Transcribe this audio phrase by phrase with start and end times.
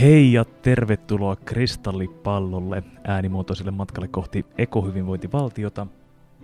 [0.00, 5.86] Hei ja tervetuloa Kristallipallolle äänimuotoiselle matkalle kohti ekohyvinvointivaltiota.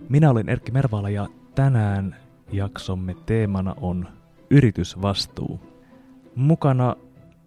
[0.09, 2.15] Minä olen Erkki Mervala ja tänään
[2.51, 4.07] jaksomme teemana on
[4.49, 5.59] yritysvastuu.
[6.35, 6.95] Mukana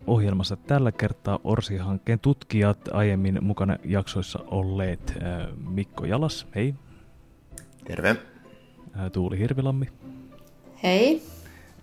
[0.07, 6.75] ohjelmassa tällä kertaa Orsi-hankkeen tutkijat, aiemmin mukana jaksoissa olleet äh, Mikko Jalas, hei.
[7.85, 8.09] Terve.
[8.09, 9.87] Äh, Tuuli Hirvilammi.
[10.83, 11.23] Hei.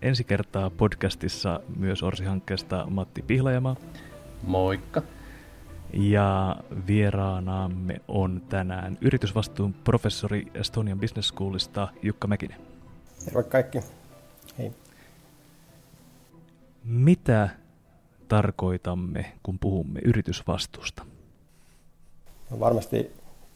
[0.01, 3.75] Ensi kertaa podcastissa myös Orsi-hankkeesta Matti Pihlajamaa.
[4.43, 5.01] Moikka.
[5.93, 6.55] Ja
[6.87, 12.57] vieraanamme on tänään yritysvastuun professori Estonian Business Schoolista Jukka Mäkinen.
[13.25, 13.79] Terve kaikki.
[14.57, 14.71] Hei.
[16.83, 17.49] Mitä
[18.27, 21.05] tarkoitamme, kun puhumme yritysvastuusta?
[22.49, 23.11] No varmasti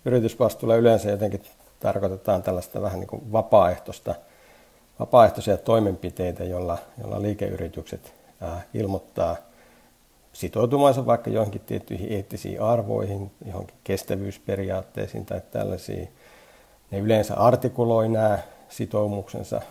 [0.06, 1.42] yritysvastuulla yleensä jotenkin
[1.80, 4.16] tarkoitetaan tällaista vähän niin kuin vapaaehtoista,
[5.00, 8.14] vapaaehtoisia toimenpiteitä, joilla, jolla liikeyritykset
[8.74, 9.36] ilmoittaa
[10.38, 16.10] sitoutumansa vaikka johonkin tiettyihin eettisiin arvoihin, johonkin kestävyysperiaatteisiin tai tällaisiin.
[16.92, 19.62] Ne yleensä artikuloi nämä sitoumuksensa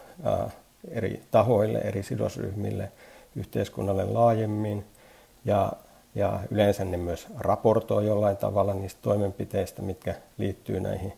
[0.88, 2.92] eri tahoille, eri sidosryhmille,
[3.36, 4.84] yhteiskunnalle laajemmin–
[5.46, 5.72] ja,
[6.14, 11.12] ja yleensä ne myös raportoi jollain tavalla niistä toimenpiteistä, mitkä liittyy näihin,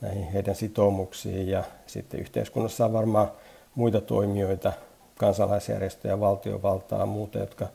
[0.00, 1.48] näihin heidän sitoumuksiin.
[1.48, 3.32] Ja sitten yhteiskunnassa on varmaan
[3.74, 4.72] muita toimijoita,
[5.18, 7.66] kansalaisjärjestöjä, valtiovaltaa ja muuta, jotka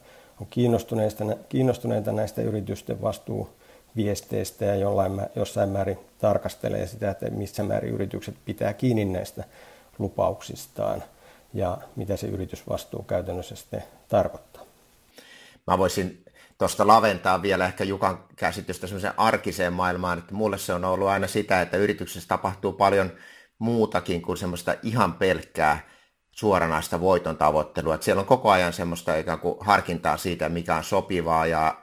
[0.41, 7.93] on kiinnostuneita, kiinnostuneita näistä yritysten vastuuviesteistä ja jollain, jossain määrin tarkastelee sitä, että missä määrin
[7.93, 9.43] yritykset pitää kiinni näistä
[9.99, 11.03] lupauksistaan
[11.53, 14.63] ja mitä se yritysvastuu käytännössä sitten tarkoittaa.
[15.67, 16.23] Mä voisin
[16.57, 21.27] tuosta laventaa vielä ehkä Jukan käsitystä semmoiseen arkiseen maailmaan, että mulle se on ollut aina
[21.27, 23.11] sitä, että yrityksessä tapahtuu paljon
[23.59, 25.96] muutakin kuin semmoista ihan pelkkää
[26.39, 27.95] suoranaista voiton tavoittelua.
[27.95, 31.77] Että siellä on koko ajan semmoista ikään kuin harkintaa siitä, mikä on sopivaa ja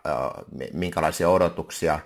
[0.73, 1.99] minkälaisia odotuksia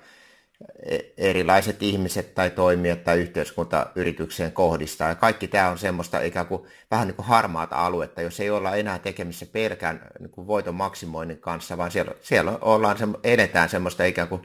[0.83, 5.09] E, erilaiset ihmiset tai toimijat tai yhteiskunta yritykseen kohdistaa.
[5.09, 8.77] Ja kaikki tämä on semmoista ikään kuin vähän niin kuin harmaata aluetta, jos ei olla
[8.77, 14.28] enää tekemissä pelkän niin kuin voiton maksimoinnin kanssa, vaan siellä, siellä ollaan, edetään semmoista ikään
[14.28, 14.43] kuin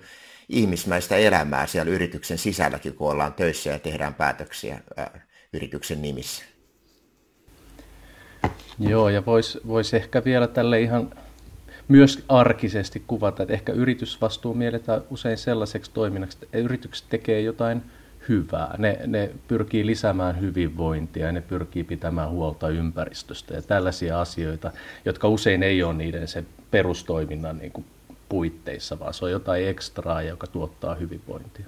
[0.49, 5.22] ihmismäistä elämää siellä yrityksen sisälläkin, kun ollaan töissä ja tehdään päätöksiä ää,
[5.53, 6.44] yrityksen nimissä.
[8.79, 11.11] Joo, ja voisi vois ehkä vielä tälle ihan
[11.88, 17.81] myös arkisesti kuvata, että ehkä yritysvastuu mielletään usein sellaiseksi toiminnaksi, että yritykset tekee jotain
[18.29, 18.75] hyvää.
[18.78, 24.72] Ne, ne pyrkii lisäämään hyvinvointia ne pyrkii pitämään huolta ympäristöstä ja tällaisia asioita,
[25.05, 27.85] jotka usein ei ole niiden se perustoiminnan niin kuin
[28.29, 31.66] puitteissa, vaan se on jotain ekstraa, joka tuottaa hyvinvointia.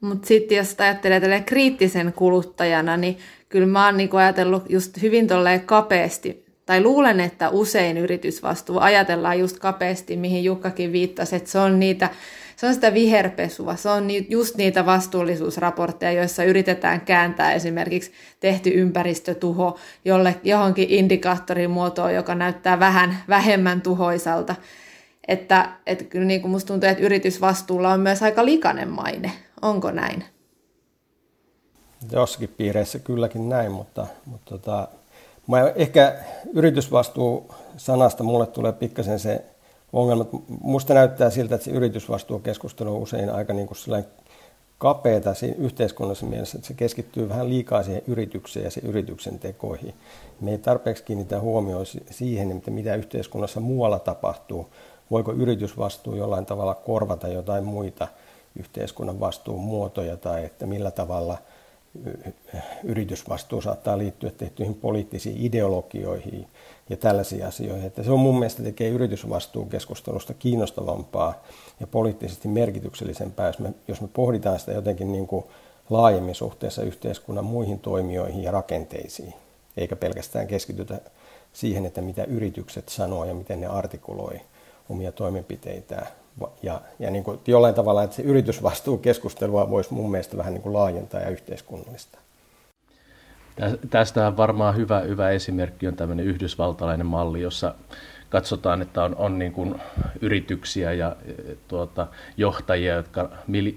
[0.00, 3.18] Mutta sitten jos ajattelee kriittisen kuluttajana, niin
[3.48, 5.28] kyllä mä oon niinku ajatellut just hyvin
[5.66, 11.80] kapeasti tai luulen, että usein yritysvastuu ajatellaan just kapeasti, mihin Jukkakin viittasi, että se on
[11.80, 12.08] niitä
[12.60, 19.78] se on sitä viherpesua, se on just niitä vastuullisuusraportteja, joissa yritetään kääntää esimerkiksi tehty ympäristötuho
[20.04, 24.54] jolle, johonkin indikaattorin muotoon, joka näyttää vähän vähemmän tuhoisalta.
[25.28, 29.32] Että, että kyllä niin kuin musta tuntuu, että yritysvastuulla on myös aika likainen maine.
[29.62, 30.24] Onko näin?
[32.12, 34.88] Jossakin piireissä kylläkin näin, mutta, mutta tota,
[35.50, 36.14] Mä ehkä
[36.52, 39.44] yritysvastuu sanasta mulle tulee pikkasen se
[39.92, 40.24] ongelma.
[40.60, 44.04] Musta näyttää siltä, että se yritysvastuukeskustelu on usein aika niin kuin
[44.78, 49.94] kapeata siinä yhteiskunnassa mielessä, että se keskittyy vähän liikaa siihen yritykseen ja se yrityksen tekoihin.
[50.40, 54.68] Me ei tarpeeksi kiinnitä huomioon siihen, että mitä yhteiskunnassa muualla tapahtuu.
[55.10, 58.08] Voiko yritysvastuu jollain tavalla korvata jotain muita
[58.58, 61.38] yhteiskunnan vastuun muotoja tai että millä tavalla–
[62.84, 66.46] yritysvastuu saattaa liittyä tehtyihin poliittisiin ideologioihin
[66.88, 67.86] ja tällaisiin asioihin.
[67.86, 71.42] Että se on mun mielestä tekee yritysvastuukeskustelusta kiinnostavampaa
[71.80, 75.44] ja poliittisesti merkityksellisempää, jos me, jos me pohditaan sitä jotenkin niin kuin
[75.90, 79.34] laajemmin suhteessa yhteiskunnan muihin toimijoihin ja rakenteisiin,
[79.76, 81.00] eikä pelkästään keskitytä
[81.52, 84.40] siihen, että mitä yritykset sanoo ja miten ne artikuloi
[84.88, 86.06] omia toimenpiteitään,
[86.62, 90.72] ja, ja niin kuin jollain tavalla, että se yritysvastuukeskustelua voisi mun mielestä vähän niin kuin
[90.72, 92.18] laajentaa ja yhteiskunnallista.
[93.90, 97.74] Tästä varmaan hyvä, hyvä esimerkki on tämmöinen yhdysvaltalainen malli, jossa
[98.30, 99.74] katsotaan, että on, on niin kuin
[100.20, 102.06] yrityksiä ja e, tuota,
[102.36, 103.30] johtajia, jotka,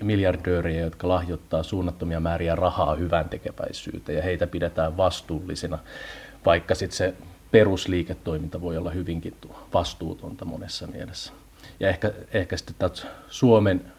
[0.03, 5.79] miljardöörejä, jotka lahjoittaa suunnattomia määriä rahaa hyvän tekeväisyyteen ja heitä pidetään vastuullisina,
[6.45, 7.13] vaikka sitten se
[7.51, 9.35] perusliiketoiminta voi olla hyvinkin
[9.73, 11.33] vastuutonta monessa mielessä.
[11.79, 13.91] Ja ehkä, ehkä sitten taas Suomen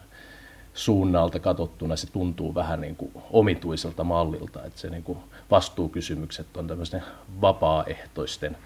[0.74, 5.18] suunnalta katsottuna se tuntuu vähän niin kuin omituiselta mallilta, että se niin kuin
[5.50, 7.02] vastuukysymykset on tämmöisten
[7.40, 8.56] vapaaehtoisten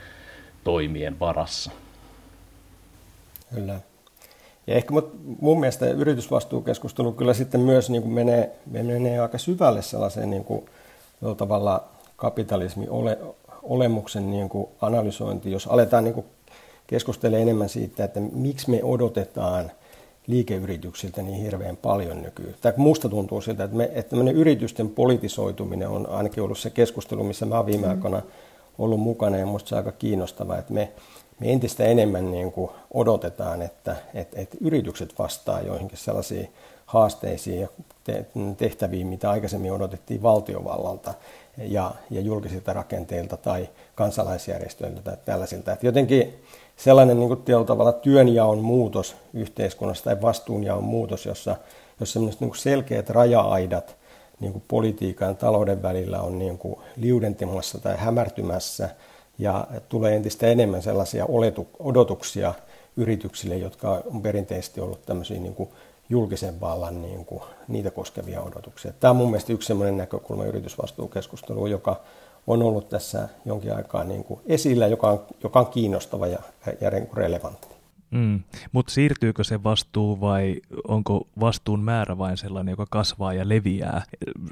[0.64, 1.70] toimien varassa.
[3.54, 3.80] Kyllä.
[4.66, 4.94] Ja ehkä
[5.40, 10.66] mun mielestä yritysvastuukeskustelu kyllä sitten myös niin kuin menee, menee aika syvälle sellaiseen niin kuin,
[11.36, 11.84] tavalla
[12.16, 13.18] kapitalismin ole,
[13.62, 16.26] olemuksen niin kuin analysointi, jos aletaan niin kuin
[16.88, 19.70] keskustelemaan enemmän siitä, että miksi me odotetaan
[20.26, 22.54] liikeyrityksiltä niin hirveän paljon nykyään.
[22.60, 27.46] Tai musta tuntuu siltä, että, me, että yritysten politisoituminen on ainakin ollut se keskustelu, missä
[27.46, 27.90] mä viime mm.
[27.90, 28.22] aikoina
[28.78, 30.92] ollut mukana ja musta se on aika kiinnostavaa, että me,
[31.40, 36.48] me entistä enemmän niin kuin odotetaan, että, että, että yritykset vastaa joihinkin sellaisiin
[36.86, 37.68] haasteisiin ja
[38.56, 41.14] tehtäviin, mitä aikaisemmin odotettiin valtiovallalta
[41.56, 45.72] ja, ja julkisilta rakenteilta tai kansalaisjärjestöiltä tai tällaisilta.
[45.72, 46.34] Että jotenkin
[46.78, 51.56] sellainen niin kuin tavalla työnjaon muutos yhteiskunnassa tai vastuunjaon muutos, jossa,
[52.00, 53.96] jossa niin selkeät raja-aidat
[54.40, 58.88] niin kuin politiikan ja talouden välillä on niin kuin liudentimassa tai hämärtymässä
[59.38, 61.26] ja tulee entistä enemmän sellaisia
[61.78, 62.54] odotuksia
[62.96, 65.68] yrityksille, jotka on perinteisesti ollut tämmöisiä niin kuin
[66.08, 68.92] julkisen vallan niin kuin, niitä koskevia odotuksia.
[69.00, 72.00] Tämä on mun mielestä yksi sellainen näkökulma yritysvastuukeskusteluun, joka
[72.48, 76.38] on ollut tässä jonkin aikaa niin kuin esillä, joka on, joka on kiinnostava ja,
[76.80, 77.68] ja relevantti.
[78.10, 78.40] Mm.
[78.72, 80.56] Mutta siirtyykö se vastuu vai
[80.88, 84.02] onko vastuun määrä vain sellainen, joka kasvaa ja leviää?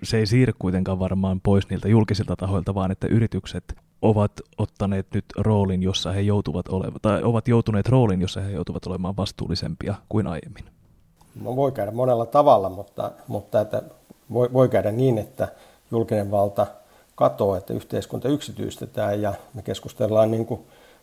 [0.02, 3.64] Se ei siirry kuitenkaan varmaan pois niiltä julkisilta tahoilta, vaan että yritykset
[4.02, 8.86] ovat ottaneet nyt roolin, jossa he joutuvat olemaan, tai ovat joutuneet roolin, jossa he joutuvat
[8.86, 10.64] olemaan vastuullisempia kuin aiemmin.
[11.42, 13.82] No, voi käydä monella tavalla, mutta, mutta että
[14.32, 15.48] voi, voi käydä niin, että
[15.90, 16.66] julkinen valta
[17.16, 20.60] katoaa, että yhteiskunta yksityistetään ja me keskustellaan niin kuin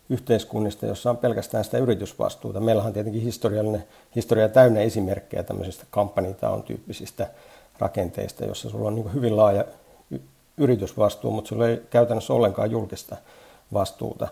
[0.08, 2.60] yhteiskunnista, jossa on pelkästään sitä yritysvastuuta.
[2.60, 3.84] Meillä on tietenkin historiallinen,
[4.16, 7.26] historia täynnä esimerkkejä tämmöisistä kampanjitaon tyyppisistä
[7.78, 9.64] rakenteista, jossa sulla on niin hyvin laaja
[10.56, 13.16] yritysvastuu, mutta sulla ei käytännössä ollenkaan julkista
[13.72, 14.28] vastuuta.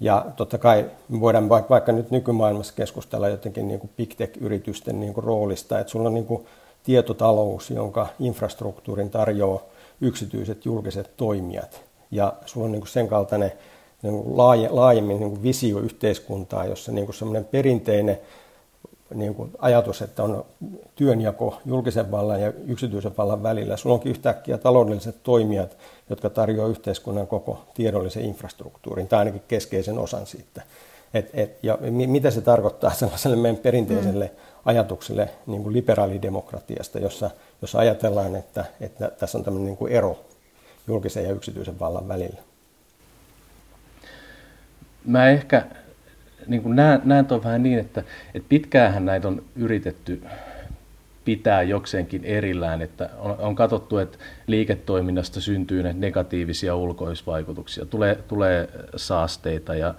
[0.00, 5.00] Ja totta kai me voidaan vaikka, vaikka nyt nykymaailmassa keskustella jotenkin niin kuin big tech-yritysten
[5.00, 6.46] niin kuin roolista, että sulla on niin kuin
[6.82, 9.60] tietotalous, jonka infrastruktuurin tarjoaa
[10.00, 11.80] yksityiset julkiset toimijat.
[12.10, 13.52] Ja sulla on niin kuin sen kaltainen
[14.02, 18.18] niin kuin laaje, laajemmin niin kuin visio yhteiskuntaa, jossa niin kuin semmoinen perinteinen
[19.14, 20.44] niin kuin ajatus, että on
[20.94, 23.76] työnjako julkisen vallan ja yksityisen vallan välillä.
[23.76, 25.76] Sulla onkin yhtäkkiä taloudelliset toimijat,
[26.10, 30.62] jotka tarjoavat yhteiskunnan koko tiedollisen infrastruktuurin, tai ainakin keskeisen osan siitä.
[31.14, 34.40] Et, et, ja mitä se tarkoittaa sellaiselle meidän perinteiselle mm.
[34.66, 37.30] Ajatukselle niin kuin liberaalidemokratiasta, jossa,
[37.62, 40.24] jossa ajatellaan, että, että tässä on tämmöinen niin kuin ero
[40.86, 42.40] julkisen ja yksityisen vallan välillä.
[45.04, 45.66] Mä ehkä
[46.46, 46.62] niin
[47.04, 48.02] näen tuon vähän niin, että,
[48.34, 50.22] että pitkäänhän näitä on yritetty
[51.26, 58.68] pitää jokseenkin erillään, että on, on katsottu, että liiketoiminnasta syntyy näitä negatiivisia ulkoisvaikutuksia, tulee, tulee
[58.96, 59.94] saasteita ja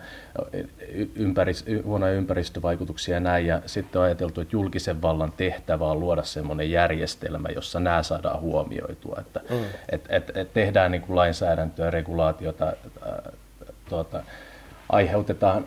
[1.16, 6.24] ympäris, huonoja ympäristövaikutuksia ja näin, ja sitten on ajateltu, että julkisen vallan tehtävä on luoda
[6.24, 9.64] sellainen järjestelmä, jossa nämä saadaan huomioitua, että mm.
[9.90, 13.32] et, et, et tehdään niin kuin lainsäädäntöä, regulaatiota, ää,
[13.90, 14.24] tuota,
[14.90, 15.66] aiheutetaan,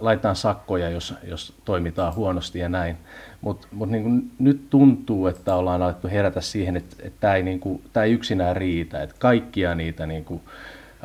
[0.00, 2.96] laitetaan sakkoja, jos, jos toimitaan huonosti ja näin.
[3.40, 7.60] Mutta mut niin nyt tuntuu, että ollaan alettu herätä siihen, että, että tämä ei, niin
[7.60, 9.02] kuin, tämä ei yksinään riitä.
[9.02, 10.40] Että kaikkia niitä niin kuin,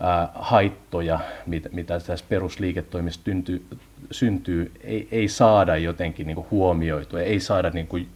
[0.02, 3.65] ää, haittoja, mitä, mitä tässä perusliiketoimissa tynty,
[4.12, 8.08] syntyy, ei, ei saada jotenkin niin kuin huomioitua, ei saada niin kuin,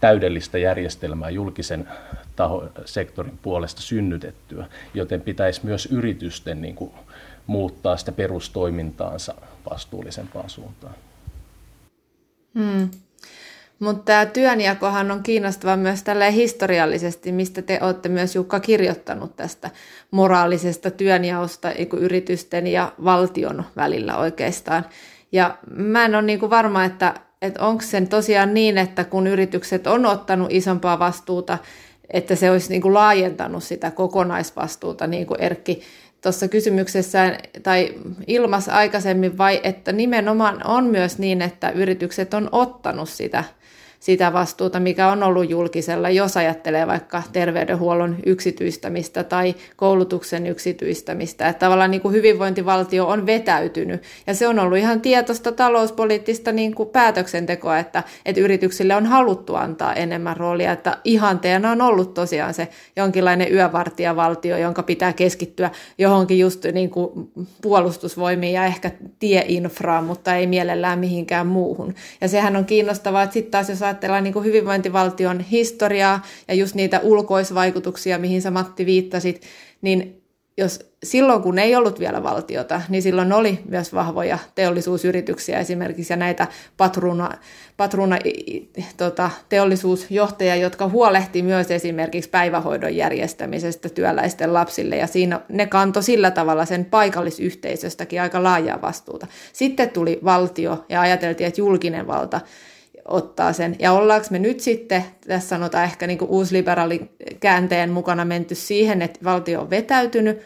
[0.00, 1.88] täydellistä järjestelmää julkisen
[2.36, 6.92] taho, sektorin puolesta synnytettyä, joten pitäisi myös yritysten niin kuin,
[7.46, 9.34] muuttaa sitä perustoimintaansa
[9.70, 10.94] vastuullisempaan suuntaan.
[12.54, 12.90] Hmm.
[13.82, 19.70] Mutta tämä työnjakohan on kiinnostava myös tälle historiallisesti, mistä te olette myös Jukka kirjoittanut tästä
[20.10, 24.86] moraalisesta työnjaosta yritysten ja valtion välillä oikeastaan.
[25.32, 29.86] Ja mä en ole niin varma, että, että onko sen tosiaan niin, että kun yritykset
[29.86, 31.58] on ottanut isompaa vastuuta,
[32.10, 35.82] että se olisi niin kuin laajentanut sitä kokonaisvastuuta, niin kuin Erkki
[36.22, 37.94] tuossa kysymyksessä tai
[38.26, 43.44] ilmas aikaisemmin, vai että nimenomaan on myös niin, että yritykset on ottanut sitä
[44.02, 51.48] sitä vastuuta, mikä on ollut julkisella, jos ajattelee vaikka terveydenhuollon yksityistämistä tai koulutuksen yksityistämistä.
[51.48, 56.74] Että tavallaan niin kuin hyvinvointivaltio on vetäytynyt ja se on ollut ihan tietoista talouspoliittista niin
[56.74, 62.54] kuin päätöksentekoa, että, että yrityksille on haluttu antaa enemmän roolia, että ihanteena on ollut tosiaan
[62.54, 67.30] se jonkinlainen yövartijavaltio, jonka pitää keskittyä johonkin just niin kuin
[67.62, 71.94] puolustusvoimiin ja ehkä tieinfraan, mutta ei mielellään mihinkään muuhun.
[72.20, 76.74] Ja sehän on kiinnostavaa, että sitten taas jos ajatellaan niin kuin hyvinvointivaltion historiaa ja just
[76.74, 79.42] niitä ulkoisvaikutuksia, mihin sä Matti viittasit,
[79.82, 80.22] niin
[80.56, 86.16] jos silloin kun ei ollut vielä valtiota, niin silloin oli myös vahvoja teollisuusyrityksiä esimerkiksi ja
[86.16, 86.46] näitä
[86.76, 87.30] patruna,
[87.76, 88.18] patruna
[88.96, 96.30] tota, teollisuusjohtajia, jotka huolehti myös esimerkiksi päivähoidon järjestämisestä työläisten lapsille ja siinä ne kanto sillä
[96.30, 99.26] tavalla sen paikallisyhteisöstäkin aika laajaa vastuuta.
[99.52, 102.40] Sitten tuli valtio ja ajateltiin, että julkinen valta
[103.08, 103.76] ottaa sen.
[103.78, 109.20] Ja ollaanko me nyt sitten, tässä sanotaan ehkä niin uusliberaali käänteen mukana menty siihen, että
[109.24, 110.40] valtio on vetäytynyt,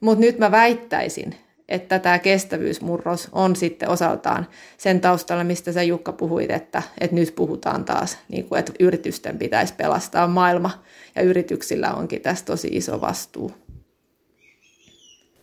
[0.00, 1.34] mutta nyt mä väittäisin,
[1.68, 4.46] että tämä kestävyysmurros on sitten osaltaan
[4.78, 9.38] sen taustalla, mistä sä Jukka puhuit, että, että nyt puhutaan taas, niin kuin, että yritysten
[9.38, 10.70] pitäisi pelastaa maailma,
[11.14, 13.52] ja yrityksillä onkin tässä tosi iso vastuu.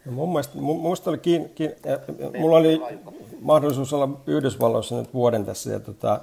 [0.05, 1.71] No mun mielestä, mun, mielestä oli kiin, kiin,
[2.39, 2.81] mulla oli
[3.41, 6.19] mahdollisuus olla Yhdysvalloissa nyt vuoden tässä, ja tota,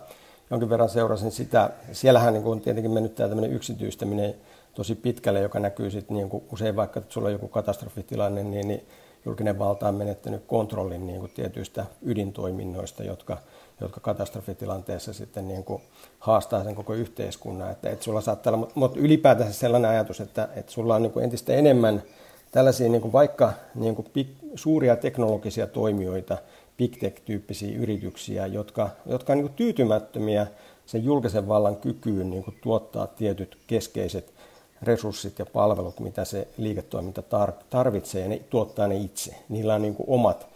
[0.54, 1.70] jonkin verran seurasin sitä.
[1.92, 4.34] Siellähän niin on tietenkin mennyt tämä yksityistäminen
[4.74, 8.68] tosi pitkälle, joka näkyy sitten niin kuin usein vaikka, että sulla on joku katastrofitilanne, niin,
[8.68, 8.86] niin
[9.24, 13.38] julkinen valta on menettänyt kontrollin niin kuin tietyistä ydintoiminnoista, jotka,
[13.80, 15.82] jotka katastrofitilanteessa sitten niin kuin
[16.18, 17.70] haastaa sen koko yhteiskunnan.
[17.70, 21.24] Että, että sulla saattaa olla, mutta ylipäätään sellainen ajatus, että, että sulla on niin kuin
[21.24, 22.02] entistä enemmän
[22.50, 26.38] tällaisia niin kuin vaikka niin kuin suuria teknologisia toimijoita,
[26.78, 30.46] big tech-tyyppisiä yrityksiä, jotka, jotka on niin kuin tyytymättömiä
[30.86, 34.34] sen julkisen vallan kykyyn niin kuin tuottaa tietyt keskeiset
[34.82, 37.22] resurssit ja palvelut, mitä se liiketoiminta
[37.70, 39.34] tarvitsee, ja ne tuottaa ne itse.
[39.48, 40.46] Niillä on niin kuin omat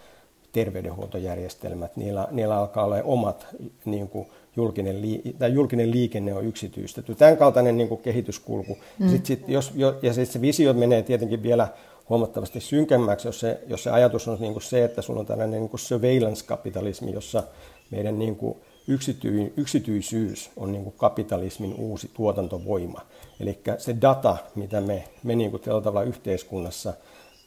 [0.53, 3.47] terveydenhuoltojärjestelmät, niillä, niillä alkaa olla omat
[3.85, 4.97] niin kuin julkinen,
[5.39, 7.15] tai julkinen liikenne on yksityistetty.
[7.15, 8.79] Tämän kaltainen niin kuin kehityskulku.
[8.99, 9.09] Mm.
[9.09, 9.73] Sit, sit, jos,
[10.03, 11.69] ja sit se visio menee tietenkin vielä
[12.09, 15.61] huomattavasti synkemmäksi, jos se, jos se ajatus on niin kuin se, että sulla on tällainen
[15.61, 17.43] niin kuin surveillance-kapitalismi, jossa
[17.91, 23.01] meidän niin kuin yksity, yksityisyys on niin kuin kapitalismin uusi tuotantovoima.
[23.41, 26.93] Eli se data, mitä me, me niin kuin tavalla yhteiskunnassa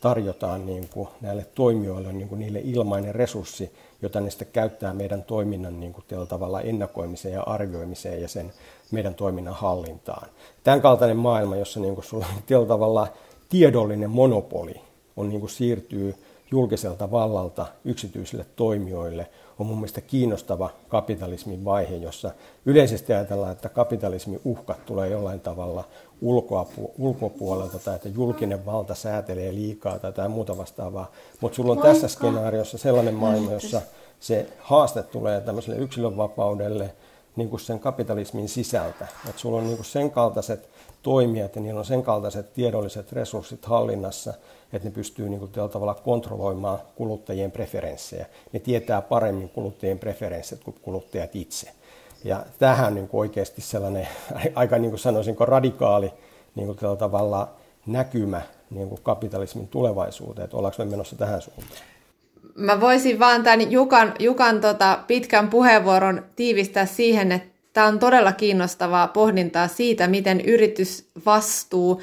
[0.02, 5.24] tarjotaan niin kuin näille toimijoille, niin kuin niille ilmainen resurssi, jota ne sitten käyttää meidän
[5.24, 8.54] toiminnan niin kuin tavalla ennakoimiseen ja arvioimiseen ja sen
[8.92, 10.30] meidän toiminnan hallintaan.
[10.64, 12.26] Tämän kaltainen maailma, jossa niin kuin sulla
[12.56, 13.08] on tavalla
[13.52, 14.82] tiedollinen monopoli
[15.18, 16.16] on niin kuin siirtyy
[16.52, 19.30] julkiselta vallalta yksityisille toimijoille,
[19.60, 22.32] on mun mielestä kiinnostava kapitalismin vaihe, jossa
[22.66, 25.84] yleisesti ajatellaan, että kapitalismin uhkat tulee jollain tavalla
[26.98, 31.12] ulkopuolelta tai että julkinen valta säätelee liikaa tai jotain muuta vastaavaa.
[31.42, 33.82] Mutta sulla on tässä skenaariossa sellainen maailma, jossa
[34.20, 36.94] se haaste tulee tämmöiselle yksilönvapaudelle
[37.36, 39.08] niin kuin sen kapitalismin sisältä.
[39.30, 40.70] Että sulla on niin kuin sen kaltaiset
[41.04, 44.34] toimijat ja niillä on sen kaltaiset tiedolliset resurssit hallinnassa,
[44.74, 48.26] että ne pystyy niin kuin tavalla kontrolloimaan kuluttajien preferenssejä.
[48.54, 51.72] Ne tietää paremmin kuluttajien preferenssit kuin kuluttajat itse.
[52.24, 54.08] Ja tämähän on niin kuin oikeasti sellainen
[54.56, 56.14] aika niin kuin sanoisinko radikaali
[56.56, 57.54] niin kuin tavalla
[57.86, 61.82] näkymä niin kuin kapitalismin tulevaisuuteen, että ollaanko me menossa tähän suuntaan.
[62.56, 68.32] Mä voisin vaan tämän Jukan, Jukan tota pitkän puheenvuoron tiivistää siihen, että tämä on todella
[68.32, 72.02] kiinnostavaa pohdintaa siitä, miten yritysvastuu,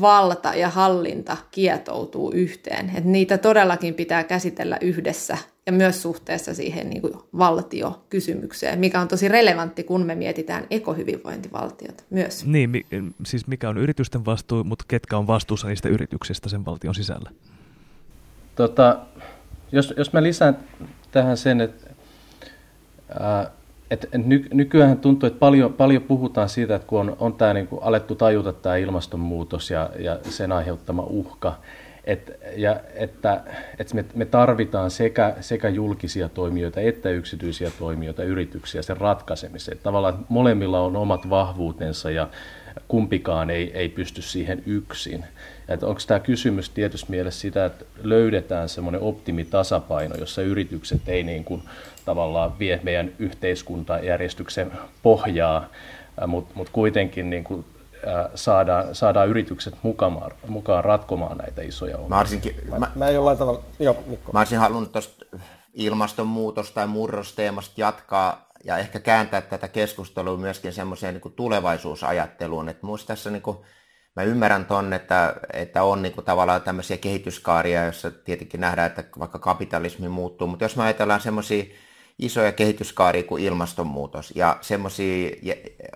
[0.00, 2.92] valta ja hallinta kietoutuu yhteen.
[2.96, 9.08] Et niitä todellakin pitää käsitellä yhdessä ja myös suhteessa siihen niin kuin valtiokysymykseen, mikä on
[9.08, 12.46] tosi relevantti, kun me mietitään ekohyvinvointivaltiota myös.
[12.46, 12.86] Niin, mi-
[13.26, 17.30] siis mikä on yritysten vastuu, mutta ketkä on vastuussa niistä yrityksistä sen valtion sisällä?
[18.56, 18.98] Tota,
[19.72, 20.58] jos, jos mä lisään
[21.10, 21.90] tähän sen, että
[23.20, 23.50] ää,
[23.90, 27.54] et, et ny, nykyään tuntuu, että paljon, paljon puhutaan siitä, että kun on, on tämä
[27.54, 31.54] niin kuin alettu tajuta tämä ilmastonmuutos ja, ja sen aiheuttama uhka,
[32.04, 33.40] et, ja että,
[33.78, 39.78] että me, me tarvitaan sekä, sekä julkisia toimijoita että yksityisiä toimijoita, yrityksiä sen ratkaisemiseen.
[39.82, 42.28] Tavallaan molemmilla on omat vahvuutensa ja
[42.88, 45.24] kumpikaan ei, ei pysty siihen yksin.
[45.82, 51.62] Onko tämä kysymys tietysti mielessä sitä, että löydetään semmoinen optimitasapaino, jossa yritykset ei niin kuin
[52.08, 54.72] tavallaan vie meidän yhteiskuntajärjestyksen
[55.02, 55.66] pohjaa,
[56.26, 57.64] mutta mut kuitenkin niin kuin,
[58.34, 62.16] saadaan, saadaan yritykset mukaan, mukaan ratkomaan näitä isoja ongelmia.
[62.16, 64.32] Mä, olisinkin, mä, mä, mä jollain tavalla, joo, Mikko.
[64.32, 65.26] Mä olisin halunnut tuosta
[65.74, 72.68] ilmastonmuutos- tai murrosteemasta jatkaa ja ehkä kääntää tätä keskustelua myöskin semmoiseen niin tulevaisuusajatteluun.
[72.68, 73.56] Että minusta tässä niin kuin,
[74.16, 79.04] mä ymmärrän ton, että, että on niin kuin, tavallaan tämmöisiä kehityskaaria, joissa tietenkin nähdään, että
[79.18, 81.64] vaikka kapitalismi muuttuu, mutta jos me ajatellaan semmoisia
[82.18, 84.32] isoja kehityskaaria kuin ilmastonmuutos.
[84.34, 85.30] Ja semmoisia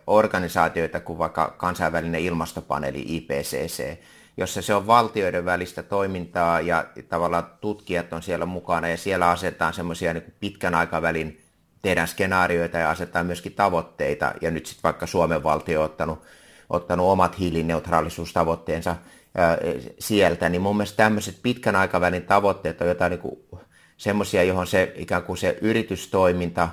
[0.06, 3.98] organisaatioita kuin vaikka kansainvälinen ilmastopaneeli IPCC,
[4.36, 9.74] jossa se on valtioiden välistä toimintaa ja tavallaan tutkijat on siellä mukana ja siellä asetetaan
[9.74, 11.40] semmoisia niin pitkän aikavälin
[11.82, 14.34] tehdään skenaarioita ja asetetaan myöskin tavoitteita.
[14.40, 16.22] Ja nyt sitten vaikka Suomen valtio on ottanut,
[16.70, 18.96] ottanut omat hiilineutraalisuustavoitteensa
[19.98, 23.60] sieltä, niin mun mielestä tämmöiset pitkän aikavälin tavoitteet on jotain niin
[24.02, 26.68] semmoisia, johon se ikään kuin se yritystoiminta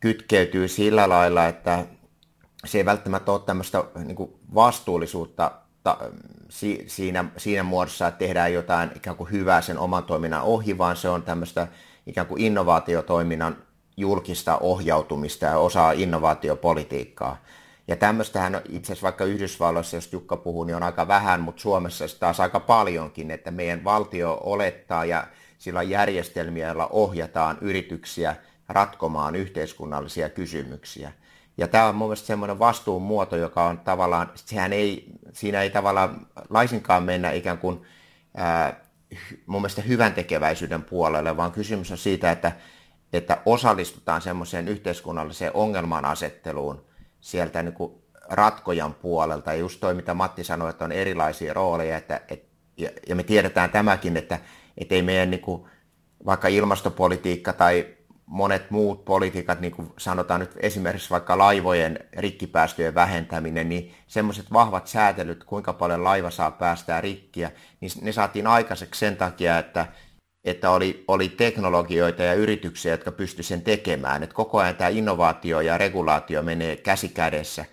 [0.00, 1.86] kytkeytyy sillä lailla, että
[2.64, 5.52] se ei välttämättä ole tämmöistä niin kuin vastuullisuutta
[5.82, 5.98] ta,
[6.48, 10.96] si, siinä, siinä muodossa, että tehdään jotain ikään kuin hyvää sen oman toiminnan ohi, vaan
[10.96, 11.68] se on tämmöistä
[12.06, 13.56] ikään kuin innovaatiotoiminnan
[13.96, 17.36] julkista ohjautumista ja osaa innovaatiopolitiikkaa.
[17.88, 22.04] Ja tämmöistähän itse asiassa vaikka Yhdysvalloissa, jos Jukka puhuu, niin on aika vähän, mutta Suomessa
[22.20, 25.26] taas aika paljonkin, että meidän valtio olettaa ja
[25.60, 28.36] sillä järjestelmiä, joilla ohjataan yrityksiä
[28.68, 31.12] ratkomaan yhteiskunnallisia kysymyksiä.
[31.56, 35.70] Ja tämä on mun mielestä semmoinen vastuun muoto, joka on tavallaan, sehän ei, siinä ei
[35.70, 37.82] tavallaan laisinkaan mennä ikään kuin
[38.36, 38.80] ää,
[39.46, 42.52] mun mielestä hyvän tekeväisyyden puolelle, vaan kysymys on siitä, että,
[43.12, 46.84] että osallistutaan semmoiseen yhteiskunnalliseen ongelman asetteluun
[47.20, 47.92] sieltä niin kuin
[48.30, 49.52] ratkojan puolelta.
[49.52, 52.44] Ja just toi, mitä Matti sanoi, että on erilaisia rooleja, että, et,
[52.76, 54.38] ja, ja me tiedetään tämäkin, että,
[54.78, 55.62] että ei meidän niin kuin,
[56.26, 57.86] vaikka ilmastopolitiikka tai
[58.30, 64.86] monet muut politiikat, niin kuin sanotaan nyt esimerkiksi vaikka laivojen rikkipäästöjen vähentäminen, niin semmoiset vahvat
[64.86, 67.50] säätelyt, kuinka paljon laiva saa päästää rikkiä,
[67.80, 69.86] niin ne saatiin aikaiseksi sen takia, että,
[70.44, 74.22] että oli, oli teknologioita ja yrityksiä, jotka pysty sen tekemään.
[74.22, 77.64] että koko ajan tämä innovaatio ja regulaatio menee käsi kädessä.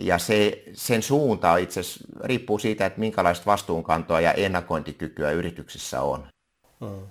[0.00, 6.26] Ja se, sen suunta itse asiassa riippuu siitä, että minkälaista vastuunkantoa ja ennakointikykyä yrityksissä on.
[6.80, 7.06] Hmm.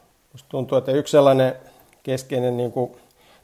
[0.50, 1.56] tuntuu, että yksi sellainen
[2.04, 2.92] keskeinen, niin kuin,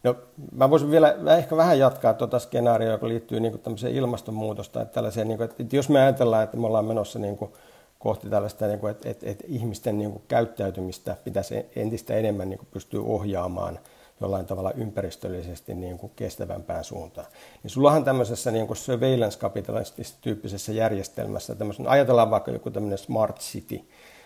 [0.04, 0.16] no,
[0.52, 5.26] mä voisin vielä ehkä vähän jatkaa tuota skenaarioa, joka liittyy niin kuin ilmastonmuutosta, että, tällaisia,
[5.26, 7.52] niin kuin, että jos me ajatellaan, että me ollaan menossa niin kuin,
[8.00, 12.58] kohti tällaista, niin kuin, että, että, että ihmisten niin kuin, käyttäytymistä pitäisi entistä enemmän niin
[12.58, 13.80] kuin, pystyä ohjaamaan
[14.22, 17.28] jollain tavalla ympäristöllisesti niin kuin kestävämpään suuntaan.
[17.64, 21.56] Niin sullahan tämmöisessä niin kuin surveillance capitalistisessa tyyppisessä järjestelmässä,
[21.88, 23.82] ajatellaan vaikka joku tämmöinen smart city,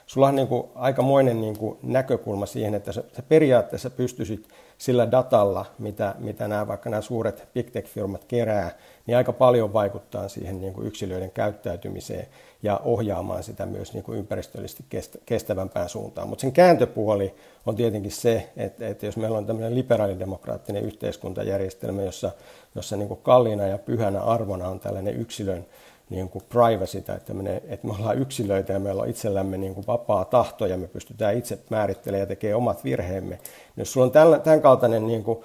[0.08, 5.12] sulla on niin kuin aikamoinen niin kuin näkökulma siihen, että sä, sä periaatteessa pystyisit sillä
[5.12, 8.72] datalla, mitä, mitä nämä, vaikka nämä suuret big tech-firmat kerää,
[9.06, 12.28] niin aika paljon vaikuttaa siihen niin kuin yksilöiden käyttäytymiseen
[12.63, 14.86] ja ohjaamaan sitä myös niin kuin ympäristöllisesti
[15.26, 16.30] kestävämpään suuntaan.
[16.30, 22.32] Mutta sen kääntöpuoli on tietenkin se, että, että jos meillä on tämmöinen liberaalidemokraattinen yhteiskuntajärjestelmä, jossa,
[22.76, 25.65] jossa niin kuin kalliina ja pyhänä arvona on tällainen yksilön
[26.10, 29.88] niin kuin privacyta, että me, että me ollaan yksilöitä ja meillä on itsellämme niin kuin
[29.88, 33.36] vapaa tahto ja me pystytään itse määrittelemään ja tekemään omat virheemme.
[33.36, 33.41] Niin
[33.78, 35.39] jos sulla on tämän, tämän kaltainen niin kuin,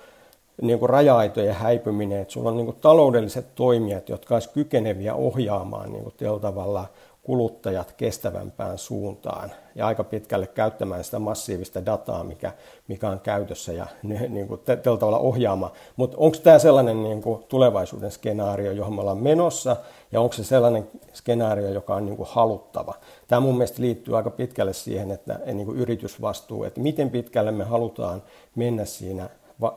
[0.62, 5.92] niin kuin raja-aitojen häipyminen, että sulla on niin kuin taloudelliset toimijat, jotka olisivat kykeneviä ohjaamaan
[5.92, 6.86] niin kuin tavalla
[7.22, 12.52] kuluttajat kestävämpään suuntaan ja aika pitkälle käyttämään sitä massiivista dataa, mikä,
[12.88, 15.72] mikä on käytössä ja niin kuin tällä tavalla ohjaamaan.
[15.96, 19.76] Mutta onko tämä sellainen niin kuin tulevaisuuden skenaario, johon me ollaan menossa
[20.12, 22.94] ja onko se sellainen skenaario, joka on niin kuin haluttava?
[23.28, 27.64] Tämä mun mielestä liittyy aika pitkälle siihen, että niin kuin yritysvastuu, että miten pitkälle me
[27.64, 28.22] halutaan
[28.54, 29.28] mennä siinä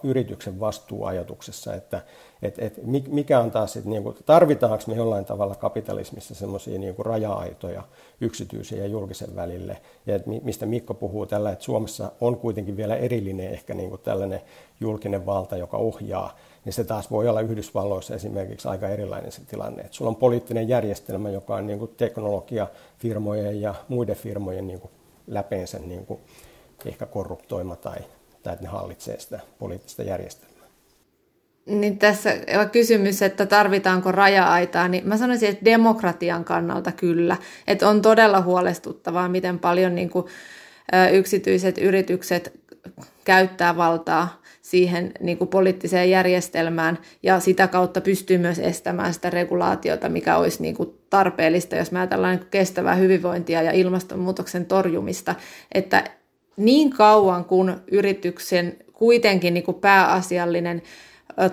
[0.04, 2.02] yrityksen vastuuajatuksessa, että
[2.42, 7.84] et, et mikä on taas, että niinku, tarvitaanko me jollain tavalla kapitalismissa semmoisia niinku raja-aitoja
[8.22, 12.96] yksityisen ja julkisen välille, ja et mistä Mikko puhuu tällä, että Suomessa on kuitenkin vielä
[12.96, 14.42] erillinen ehkä niinku tällainen
[14.80, 19.82] julkinen valta, joka ohjaa, niin se taas voi olla Yhdysvalloissa esimerkiksi aika erilainen se tilanne.
[19.82, 24.90] Et sulla on poliittinen järjestelmä, joka on niinku teknologiafirmojen ja muiden firmojen niinku
[25.28, 26.20] läpeensä niinku
[26.86, 27.98] ehkä korruptoima tai,
[28.44, 30.55] tai että ne hallitsee sitä poliittista järjestelmää.
[31.66, 32.32] Niin tässä
[32.72, 37.38] kysymys, että tarvitaanko raja-aitaa, niin mä sanoisin, että demokratian kannalta kyllä.
[37.68, 40.26] Että on todella huolestuttavaa, miten paljon niin kuin,
[41.14, 42.60] yksityiset yritykset
[43.24, 50.10] käyttää valtaa siihen niin kuin poliittiseen järjestelmään ja sitä kautta pystyy myös estämään sitä regulaatiota,
[50.10, 55.36] mikä olisi niin kuin tarpeellista, jos mä ajatellaan niin kestävää hyvinvointia ja ilmastonmuutoksen torjumista,
[55.72, 56.04] että
[56.58, 60.82] niin kauan kun yrityksen kuitenkin niin kuin pääasiallinen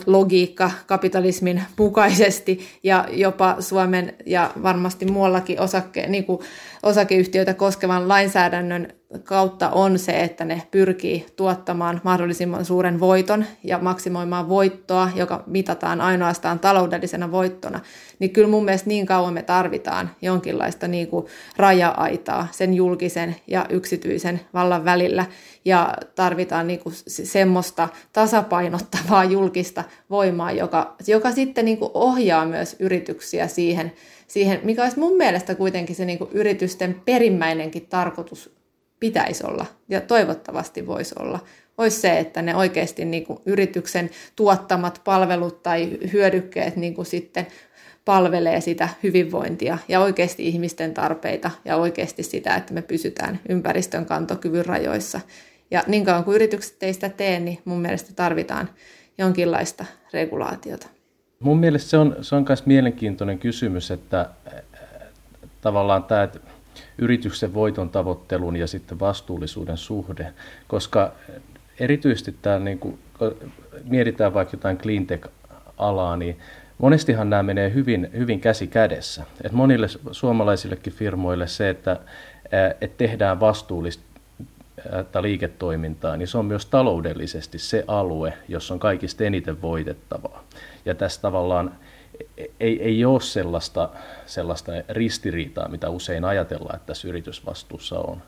[0.07, 6.40] logiikka kapitalismin mukaisesti ja jopa Suomen ja varmasti muuallakin osakke, niin kuin
[6.83, 8.88] osakeyhtiöitä koskevan lainsäädännön
[9.25, 16.01] kautta on se, että ne pyrkii tuottamaan mahdollisimman suuren voiton ja maksimoimaan voittoa, joka mitataan
[16.01, 17.81] ainoastaan taloudellisena voittona,
[18.18, 23.66] niin kyllä mun mielestä niin kauan me tarvitaan jonkinlaista niin kuin raja-aitaa sen julkisen ja
[23.70, 25.27] yksityisen vallan välillä.
[25.64, 32.77] Ja tarvitaan niin kuin semmoista tasapainottavaa julkista voimaa, joka, joka sitten niin kuin ohjaa myös
[32.79, 33.92] yrityksiä siihen,
[34.29, 38.62] siihen, mikä olisi mun mielestä kuitenkin se niin kuin yritysten perimmäinenkin tarkoitus
[39.03, 41.38] pitäisi olla ja toivottavasti voisi olla,
[41.79, 47.47] olisi se, että ne oikeasti niin kuin yrityksen tuottamat palvelut tai hyödykkeet niin kuin sitten
[48.05, 54.67] palvelee sitä hyvinvointia ja oikeasti ihmisten tarpeita ja oikeasti sitä, että me pysytään ympäristön kantokyvyn
[54.67, 55.21] rajoissa.
[55.71, 58.69] Ja niin kauan kuin yritykset ei sitä tee, niin mun mielestä tarvitaan
[59.19, 60.87] jonkinlaista regulaatiota.
[61.41, 64.31] Mun mielestä se on, se on myös mielenkiintoinen kysymys, että
[65.61, 66.41] tavallaan tämä että
[66.99, 70.33] yrityksen voiton tavoittelun ja sitten vastuullisuuden suhde,
[70.68, 71.12] koska
[71.81, 72.99] erityisesti tämä, niin kuin,
[73.85, 76.38] mietitään vaikka jotain cleantech-alaa, niin
[76.79, 79.25] monestihan nämä menee hyvin, hyvin käsi kädessä.
[79.45, 82.01] Et monille suomalaisillekin firmoille se, että,
[82.81, 84.03] että tehdään vastuullista
[85.21, 90.45] liiketoimintaa, niin se on myös taloudellisesti se alue, jossa on kaikista eniten voitettavaa.
[90.85, 91.75] Ja tässä tavallaan
[92.61, 93.88] ei, ei ole sellaista,
[94.26, 98.22] sellaista ristiriitaa, mitä usein ajatellaan, että tässä yritysvastuussa on.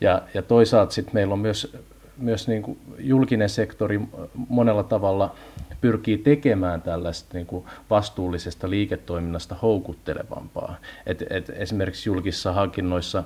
[0.00, 1.76] Ja, ja toisaalta sitten meillä on myös,
[2.16, 4.00] myös niin kuin julkinen sektori
[4.48, 5.34] monella tavalla
[5.80, 10.76] pyrkii tekemään tällaista niin kuin vastuullisesta liiketoiminnasta houkuttelevampaa.
[11.06, 13.24] Et, et esimerkiksi julkisissa hankinnoissa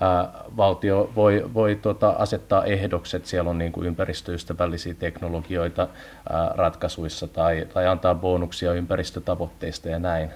[0.00, 5.88] ää, valtio voi, voi tota, asettaa ehdokset, siellä on niin kuin ympäristöystävällisiä teknologioita
[6.30, 10.30] ää, ratkaisuissa tai, tai antaa bonuksia ympäristötavoitteista ja näin.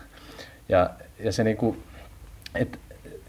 [0.68, 0.90] Ja,
[1.24, 1.82] ja se niin kuin,
[2.54, 2.78] et,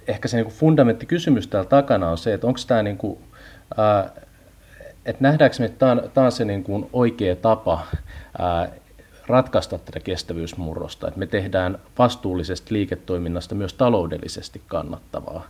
[0.08, 3.20] ehkä se niin kuin fundamenttikysymys täällä takana on se, että onko tämä niin kuin,
[3.78, 4.10] ää,
[5.06, 7.88] että nähdäänkö me, että tämä on se niin kuin oikea tapa
[8.40, 8.70] ää,
[9.28, 15.48] ratkaista tätä kestävyysmurrosta, että me tehdään vastuullisesta liiketoiminnasta myös taloudellisesti kannattavaa.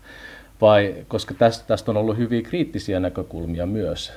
[0.63, 4.13] Vai, koska tästä, tästä on ollut hyviä kriittisiä näkökulmia myös.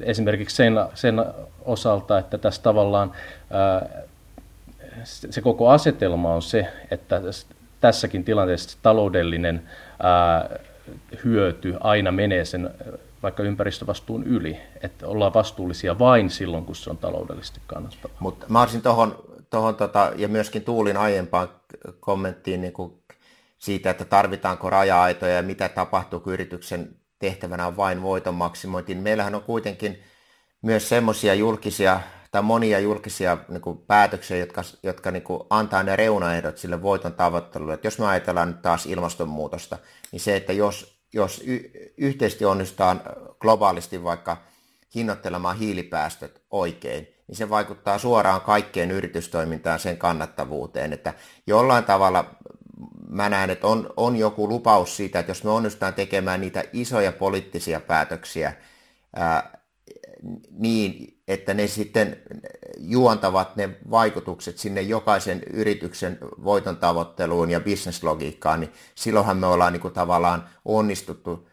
[0.00, 1.24] Esimerkiksi sen, sen
[1.64, 3.12] osalta, että tässä tavallaan
[5.04, 7.20] se koko asetelma on se, että
[7.80, 9.62] tässäkin tilanteessa taloudellinen
[11.24, 12.70] hyöty aina menee sen
[13.22, 18.16] vaikka ympäristövastuun yli, että ollaan vastuullisia vain silloin, kun se on taloudellisesti kannattavaa.
[18.20, 21.48] Mutta mä olisin tuohon, tohon tota, ja myöskin Tuulin aiempaan
[22.00, 22.99] kommenttiin niin kuin
[23.60, 28.94] siitä, että tarvitaanko raja-aitoja ja mitä tapahtuu, kun yrityksen tehtävänä on vain voiton maksimointi.
[28.94, 30.02] Niin meillähän on kuitenkin
[30.62, 35.96] myös semmoisia julkisia tai monia julkisia niin kuin, päätöksiä, jotka, jotka niin kuin, antaa ne
[35.96, 37.74] reunaehdot sille voiton tavoittelulle.
[37.74, 39.78] Et jos me ajatellaan nyt taas ilmastonmuutosta,
[40.12, 43.00] niin se, että jos jos y- yhteisesti onnistutaan
[43.40, 44.36] globaalisti vaikka
[44.94, 51.14] hinnoittelemaan hiilipäästöt oikein, niin se vaikuttaa suoraan kaikkeen yritystoimintaan sen kannattavuuteen, että
[51.46, 52.34] jollain tavalla
[53.10, 57.12] mä näen, että on, on joku lupaus siitä, että jos me onnistutaan tekemään niitä isoja
[57.12, 58.52] poliittisia päätöksiä
[59.16, 59.60] ää,
[60.50, 62.16] niin, että ne sitten
[62.78, 69.80] juontavat ne vaikutukset sinne jokaisen yrityksen voiton tavoitteluun ja bisneslogiikkaan, niin silloinhan me ollaan niin
[69.80, 71.48] kuin tavallaan onnistuttu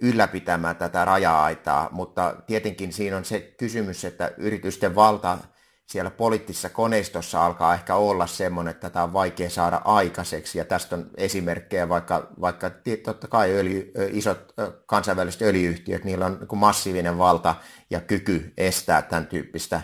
[0.00, 5.38] ylläpitämään tätä raja-aitaa, mutta tietenkin siinä on se kysymys, että yritysten valta
[5.86, 10.96] siellä poliittisessa koneistossa alkaa ehkä olla semmoinen, että tätä on vaikea saada aikaiseksi, ja tästä
[10.96, 12.70] on esimerkkejä vaikka, vaikka
[13.04, 14.54] totta kai öljy, isot
[14.86, 17.54] kansainväliset öljyyhtiöt, niillä on niin massiivinen valta
[17.90, 19.82] ja kyky estää tämän tyyppistä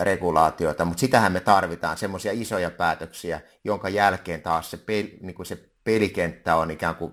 [0.00, 5.46] regulaatiota, mutta sitähän me tarvitaan, semmoisia isoja päätöksiä, jonka jälkeen taas se, peli, niin kuin
[5.46, 7.12] se pelikenttä on ikään kuin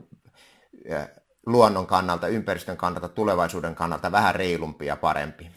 [1.45, 5.51] luonnon kannalta, ympäristön kannalta, tulevaisuuden kannalta vähän reilumpi ja parempi.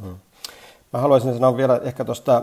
[0.00, 0.18] Hmm.
[0.92, 2.42] Mä haluaisin sanoa vielä ehkä tuosta,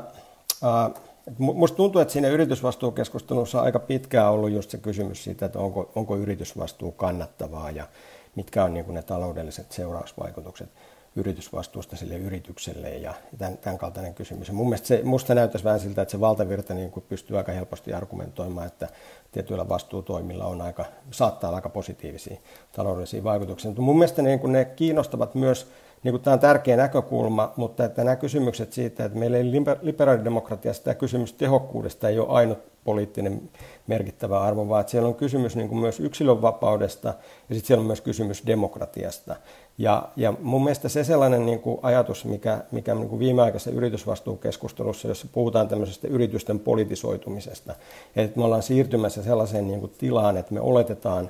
[1.40, 5.92] Minusta tuntuu, että siinä yritysvastuukeskustelussa on aika pitkään ollut just se kysymys siitä, että onko,
[5.96, 7.88] onko yritysvastuu kannattavaa ja
[8.36, 10.70] mitkä on niin kuin ne taloudelliset seurausvaikutukset
[11.16, 14.48] yritysvastuusta sille yritykselle ja tämän, tämän kaltainen kysymys.
[14.48, 17.52] Ja mun mielestä se, musta näyttäisi vähän siltä, että se valtavirta niin kuin pystyy aika
[17.52, 18.88] helposti argumentoimaan, että
[19.32, 22.38] tietyillä vastuutoimilla on aika, saattaa olla aika positiivisia
[22.72, 23.70] taloudellisia vaikutuksia.
[23.70, 25.68] Mutta mun mielestä niin kuin ne kiinnostavat myös
[26.04, 30.84] niin kuin tämä on tärkeä näkökulma, mutta että nämä kysymykset siitä, että meillä ei liberaalidemokratiassa
[30.84, 33.50] tämä kysymys tehokkuudesta ei ole ainut poliittinen
[33.88, 37.08] merkittävä arvo, vaan että siellä on kysymys niin kuin myös yksilönvapaudesta
[37.50, 39.36] ja sitten siellä on myös kysymys demokratiasta.
[39.78, 45.08] Ja, ja mun mielestä se sellainen niin kuin ajatus, mikä, mikä niin kuin viimeaikaisessa yritysvastuukeskustelussa,
[45.08, 47.76] jossa puhutaan tämmöisestä yritysten politisoitumisesta,
[48.16, 51.30] että me ollaan siirtymässä sellaiseen niin kuin tilaan, että me oletetaan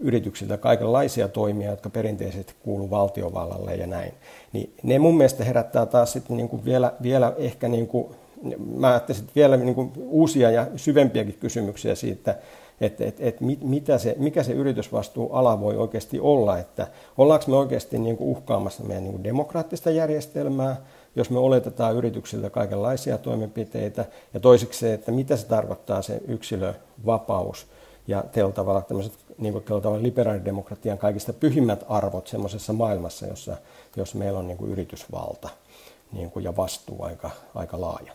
[0.00, 4.12] yrityksiltä kaikenlaisia toimia, jotka perinteisesti kuuluu valtiovallalle ja näin.
[4.52, 8.06] Niin ne mun mielestä herättää taas sitten niin kuin vielä, vielä ehkä, niin kuin,
[8.76, 12.34] mä ajattelisin vielä niin kuin uusia ja syvempiäkin kysymyksiä siitä,
[12.80, 16.86] että et, et mitä se, mikä se yritysvastuuala voi oikeasti olla, että
[17.18, 20.76] ollaanko me oikeasti niin kuin uhkaamassa meidän niin kuin demokraattista järjestelmää,
[21.16, 27.66] jos me oletetaan yrityksiltä kaikenlaisia toimenpiteitä, ja toiseksi se, että mitä se tarkoittaa se yksilövapaus,
[28.10, 33.56] ja teillä tavalla tämmöiset niin kuin tavalla liberaalidemokratian kaikista pyhimmät arvot semmoisessa maailmassa, jossa,
[33.96, 35.48] jos meillä on niin kuin yritysvalta
[36.12, 38.12] niin kuin, ja vastuu aika, aika laaja.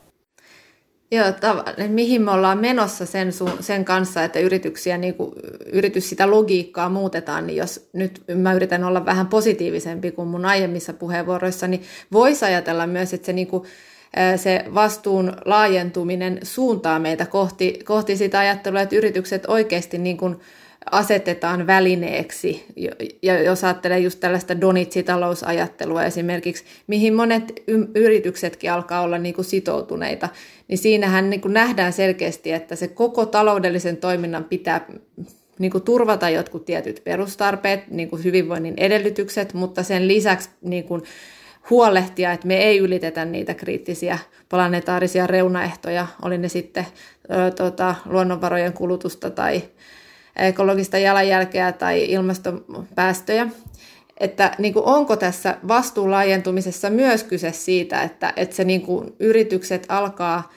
[1.12, 5.32] Joo, tav- mihin me ollaan menossa sen, su- sen kanssa, että yrityksiä, niin kuin,
[5.66, 10.94] yritys sitä logiikkaa muutetaan, niin jos nyt mä yritän olla vähän positiivisempi kuin mun aiemmissa
[10.94, 11.82] puheenvuoroissa, niin
[12.12, 13.64] voisi ajatella myös, että se, niin kuin,
[14.36, 20.36] se vastuun laajentuminen suuntaa meitä kohti, kohti sitä ajattelua, että yritykset oikeasti niin kuin,
[20.92, 22.66] asetetaan välineeksi,
[23.22, 27.44] ja jos ajattelee just tällaista donitsitalousajattelua esimerkiksi, mihin monet
[27.96, 30.30] yrityksetkin alkaa olla niin kuin sitoutuneita,
[30.68, 34.88] niin siinähän niin kuin nähdään selkeästi, että se koko taloudellisen toiminnan pitää
[35.60, 41.04] niin kuin turvata jotkut tietyt perustarpeet, niin kuin hyvinvoinnin edellytykset, mutta sen lisäksi niin kuin
[41.70, 46.86] huolehtia, että me ei ylitetä niitä kriittisiä planetaarisia reunaehtoja, oli ne sitten
[47.32, 49.64] ö, tota, luonnonvarojen kulutusta tai
[50.36, 53.48] ekologista jalanjälkeä tai ilmastopäästöjä.
[54.20, 59.16] Että niin kuin onko tässä vastuun laajentumisessa myös kyse siitä, että, että se niin kuin
[59.20, 60.52] yritykset alkaa,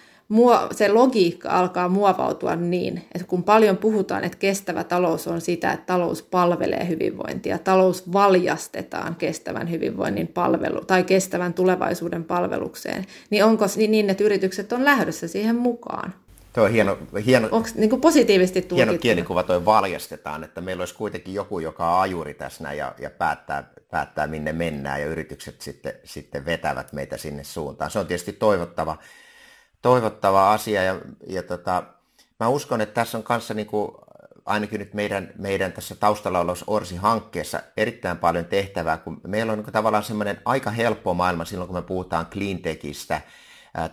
[0.73, 5.87] se logiikka alkaa muovautua niin, että kun paljon puhutaan, että kestävä talous on sitä, että
[5.87, 14.11] talous palvelee hyvinvointia, talous valjastetaan kestävän hyvinvoinnin palvelu tai kestävän tulevaisuuden palvelukseen, niin onko niin,
[14.11, 16.15] että yritykset on lähdössä siihen mukaan?
[16.53, 20.95] Tuo on hieno, hieno, Onko niin kuin positiivisesti hieno kielikuva toi valjastetaan, että meillä olisi
[20.95, 25.93] kuitenkin joku, joka on ajuri tässä ja, ja päättää, päättää, minne mennään ja yritykset sitten,
[26.05, 27.91] sitten vetävät meitä sinne suuntaan.
[27.91, 28.97] Se on tietysti toivottava,
[29.83, 31.83] toivottava asia ja, ja tota,
[32.41, 33.93] mä uskon, että tässä on kanssa niin kuin,
[34.45, 39.73] ainakin nyt meidän, meidän tässä taustalla olevassa Orsi-hankkeessa erittäin paljon tehtävää, kun meillä on niin
[39.73, 43.21] tavallaan semmoinen aika helppo maailma silloin, kun me puhutaan cleantechistä,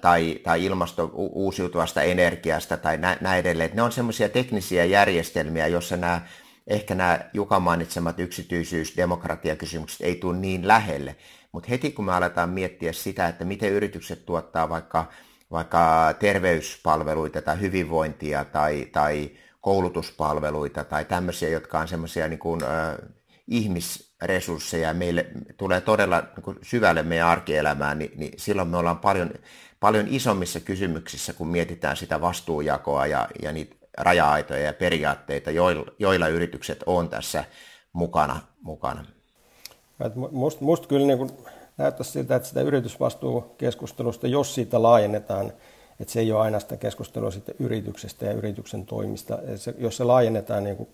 [0.02, 3.72] tai, tai ilmasto uusiutuvasta energiasta tai näin edelleen.
[3.74, 6.22] Ne on semmoisia teknisiä järjestelmiä, joissa nämä,
[6.68, 11.16] ehkä nämä Jukan mainitsemat yksityisyys, demokratiakysymykset ei tule niin lähelle.
[11.52, 15.06] Mutta heti kun me aletaan miettiä sitä, että miten yritykset tuottaa vaikka,
[15.52, 19.32] vaikka terveyspalveluita tai hyvinvointia tai, tai
[19.62, 22.96] koulutuspalveluita tai tämmöisiä, jotka on semmoisia niin kuin, äh,
[23.48, 25.26] ihmisresursseja meille
[25.58, 29.32] tulee todella niin kuin syvälle meidän arkielämään, niin, niin silloin me ollaan paljon
[29.80, 36.28] paljon isommissa kysymyksissä, kun mietitään sitä vastuujakoa ja, ja niitä raja-aitoja ja periaatteita, joilla, joilla
[36.28, 37.46] yritykset on tässä
[37.94, 38.40] mukana.
[38.62, 39.06] mukana.
[40.32, 41.32] Musta must kyllä niin
[41.78, 45.54] näyttäisi siltä, että sitä yritysvastuukeskustelusta, jos siitä laajennetaan,
[46.00, 49.40] että se ei ole aina sitä keskustelua sitten yrityksestä ja yrityksen toimista.
[49.56, 50.90] Se, jos se laajennetaan niin kuin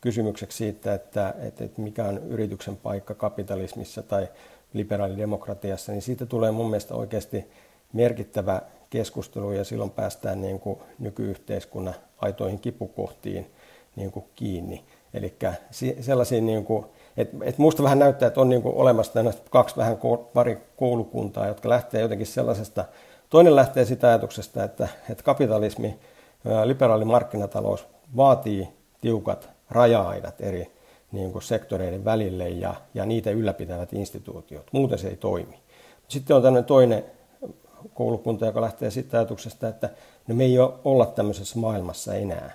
[0.00, 4.28] kysymykseksi siitä, että, että, että mikä on yrityksen paikka kapitalismissa tai
[4.72, 7.50] liberaalidemokratiassa, niin siitä tulee mun mielestä oikeasti
[7.92, 13.46] merkittävä keskustelu ja silloin päästään niin kuin nykyyhteiskunnan aitoihin kipukohtiin
[13.96, 14.84] niin kuin kiinni.
[15.14, 15.34] Eli
[16.00, 19.98] sellaisia, niin kuin, että et musta vähän näyttää, että on niin kuin olemassa kaksi vähän
[20.34, 22.84] pari koulukuntaa, jotka lähtee jotenkin sellaisesta,
[23.30, 25.98] toinen lähtee sitä ajatuksesta, että, että kapitalismi,
[26.64, 28.68] liberaali markkinatalous vaatii
[29.00, 30.72] tiukat raja-aidat eri
[31.12, 34.66] niin kuin sektoreiden välille ja, ja niitä ylläpitävät instituutiot.
[34.72, 35.58] Muuten se ei toimi.
[36.08, 37.04] Sitten on tämmöinen toinen
[37.94, 39.90] koulukunta, joka lähtee siitä ajatuksesta, että
[40.28, 42.50] no me ei olla tämmöisessä maailmassa enää.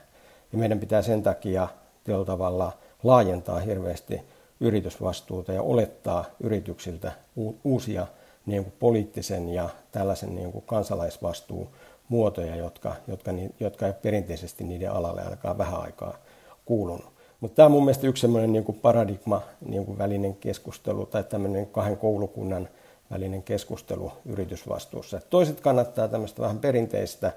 [0.51, 1.67] Ja meidän pitää sen takia
[2.03, 2.71] tällä tavalla
[3.03, 4.21] laajentaa hirveästi
[4.59, 7.11] yritysvastuuta ja olettaa yrityksiltä
[7.63, 8.07] uusia
[8.45, 11.69] niin kuin poliittisen ja tällaisen niin kuin kansalaisvastuun
[12.09, 16.17] muotoja, jotka, jotka, jotka ei perinteisesti niiden alalle ainakaan vähän aikaa
[16.65, 17.13] kuulunut.
[17.39, 21.67] Mutta tämä on mun mielestä yksi sellainen niin paradigma niin kuin välinen keskustelu tai tämmöinen
[21.67, 22.69] kahden koulukunnan
[23.11, 25.21] välinen keskustelu yritysvastuussa.
[25.29, 27.31] Toiset kannattaa tämmöistä vähän perinteistä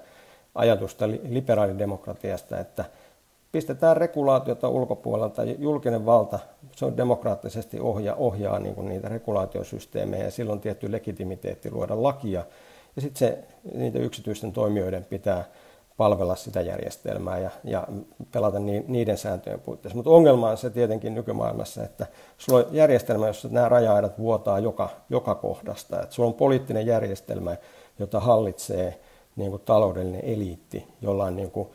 [0.55, 2.85] ajatusta liberaalidemokratiasta, että
[3.53, 6.39] pistetään regulaatiota ulkopuolelta, julkinen valta,
[6.75, 12.45] se on demokraattisesti ohjaa, ohjaa niin kuin niitä regulaatiosysteemejä ja silloin tietty legitimiteetti luoda lakia.
[12.95, 13.37] Ja sitten
[13.73, 15.45] niitä yksityisten toimijoiden pitää
[15.97, 17.87] palvella sitä järjestelmää ja, ja
[18.31, 19.95] pelata ni, niiden sääntöjen puitteissa.
[19.95, 24.89] Mutta ongelma on se tietenkin nykymaailmassa, että sulla on järjestelmä, jossa nämä raja-aidat vuotaa joka,
[25.09, 26.01] joka kohdasta.
[26.01, 27.55] Että sulla on poliittinen järjestelmä,
[27.99, 28.99] jota hallitsee
[29.35, 31.69] niin kuin taloudellinen eliitti, jolla on niin kuin,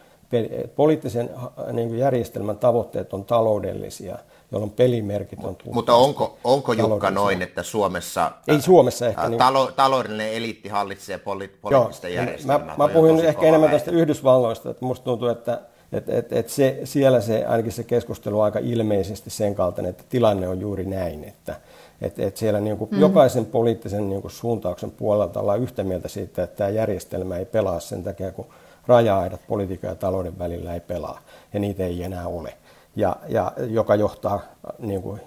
[0.76, 1.30] poliittisen
[1.72, 4.18] niin kuin järjestelmän tavoitteet on taloudellisia–
[4.52, 5.74] jolloin pelimerkit on tullut.
[5.74, 9.38] Mutta onko, onko Jukka noin, että Suomessa, Ei Suomessa ehkä, niin...
[9.38, 12.76] talo, taloudellinen eliitti hallitsee poli, poliittista Joo, järjestelmää?
[12.76, 15.60] Mä, mä puhuin ehkä enemmän tästä Yhdysvalloista, että musta tuntuu, että
[15.92, 20.04] et, et, et se, siellä se, ainakin se keskustelu on aika ilmeisesti sen kaltainen, että
[20.08, 21.56] tilanne on juuri näin, että
[22.02, 23.00] et, et siellä niin kuin mm.
[23.00, 27.80] jokaisen poliittisen niin kuin suuntauksen puolelta ollaan yhtä mieltä siitä, että tämä järjestelmä ei pelaa
[27.80, 28.46] sen takia, kun
[28.88, 31.20] raja-aidat politiikan ja talouden välillä ei pelaa,
[31.52, 32.54] ja niitä ei enää ole.
[32.96, 34.40] Ja, ja joka johtaa
[34.78, 35.20] niin kuin,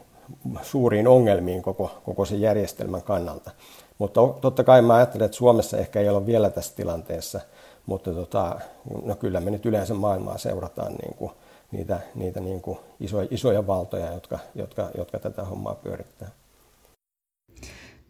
[0.62, 3.52] suuriin ongelmiin koko, koko sen järjestelmän kannalta.
[3.98, 7.40] Mutta totta kai mä ajattelen, että Suomessa ehkä ei ole vielä tässä tilanteessa,
[7.86, 8.60] mutta tota,
[9.04, 11.32] no kyllä me nyt yleensä maailmaa seurataan niin kuin,
[11.72, 16.30] niitä, niitä niin kuin isoja, isoja valtoja, jotka, jotka, jotka tätä hommaa pyörittää.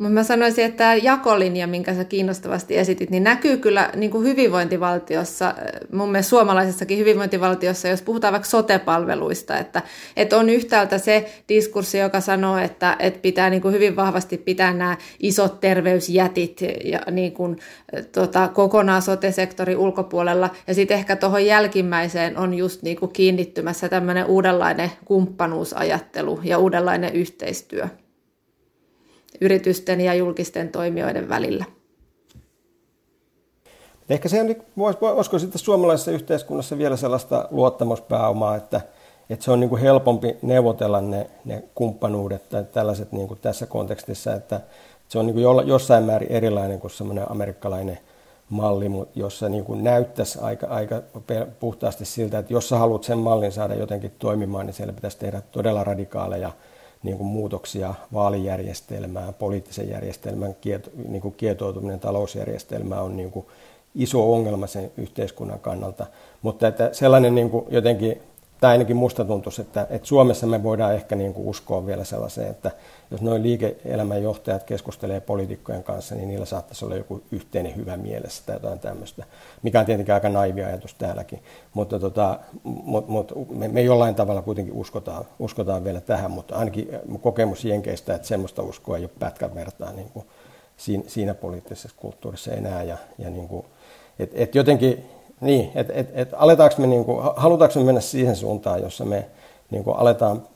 [0.01, 4.27] Mutta mä sanoisin, että tämä jakolinja, minkä sä kiinnostavasti esitit, niin näkyy kyllä niin kuin
[4.27, 5.55] hyvinvointivaltiossa,
[5.91, 9.81] mun mielestä suomalaisessakin hyvinvointivaltiossa, jos puhutaan vaikka sotepalveluista, että,
[10.17, 14.73] että on yhtäältä se diskurssi, joka sanoo, että, että pitää niin kuin hyvin vahvasti pitää
[14.73, 17.57] nämä isot terveysjätit ja niin kuin,
[18.11, 24.25] tota, kokonaan sotesektorin ulkopuolella, ja sitten ehkä tuohon jälkimmäiseen on just niin kuin kiinnittymässä tämmöinen
[24.25, 27.87] uudenlainen kumppanuusajattelu ja uudenlainen yhteistyö
[29.41, 31.65] yritysten ja julkisten toimijoiden välillä.
[34.09, 34.55] Ehkä se on,
[35.01, 38.81] olisiko sitten suomalaisessa yhteiskunnassa vielä sellaista luottamuspääomaa, että,
[39.29, 43.65] että se on niin kuin helpompi neuvotella ne, ne kumppanuudet tai tällaiset niin kuin tässä
[43.65, 44.61] kontekstissa, että
[45.07, 47.99] se on niin kuin jossain määrin erilainen kuin semmoinen amerikkalainen
[48.49, 51.01] malli, jossa niin kuin näyttäisi aika, aika
[51.59, 55.41] puhtaasti siltä, että jos sä haluat sen mallin saada jotenkin toimimaan, niin siellä pitäisi tehdä
[55.51, 56.51] todella radikaaleja
[57.03, 63.45] niin kuin muutoksia vaalijärjestelmään, poliittisen järjestelmän kieto, niin kuin kietoutuminen talousjärjestelmään on niin kuin
[63.95, 66.05] iso ongelma sen yhteiskunnan kannalta.
[66.41, 68.21] Mutta että sellainen niin kuin jotenkin
[68.59, 72.49] tämä ainakin musta tuntuisi, että, että Suomessa me voidaan ehkä niin kuin uskoa vielä sellaiseen,
[72.49, 72.71] että
[73.11, 78.43] jos noin liike-elämän johtajat keskustelee poliitikkojen kanssa, niin niillä saattaisi olla joku yhteinen hyvä mielessä
[78.45, 79.25] tai jotain tämmöistä,
[79.63, 81.43] mikä on tietenkin aika naivi ajatus täälläkin.
[81.73, 86.89] Mutta tota, mut, mut, me, me jollain tavalla kuitenkin uskotaan, uskotaan vielä tähän, mutta ainakin
[87.21, 90.25] kokemus Jenkeistä, että semmoista uskoa ei ole pätkän vertaa niin kuin
[90.77, 92.83] siinä, siinä poliittisessa kulttuurissa enää.
[92.83, 93.65] Ja, ja niin kuin,
[94.19, 95.05] et, et jotenkin
[95.41, 99.25] niin, että et, et aletaanko me, niin kuin, halutaanko me mennä siihen suuntaan, jossa me
[99.71, 100.47] niin kuin aletaan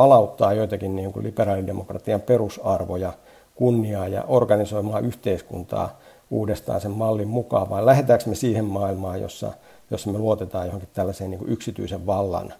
[0.00, 3.12] palauttaa joitakin niin kuin liberaalidemokratian perusarvoja,
[3.54, 5.98] kunniaa ja organisoimaan yhteiskuntaa
[6.30, 9.52] uudestaan sen mallin mukaan, vai lähdetäänkö me siihen maailmaan, jossa,
[9.90, 12.52] jossa me luotetaan johonkin tällaiseen niin kuin yksityisen vallan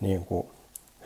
[0.00, 0.46] niin kuin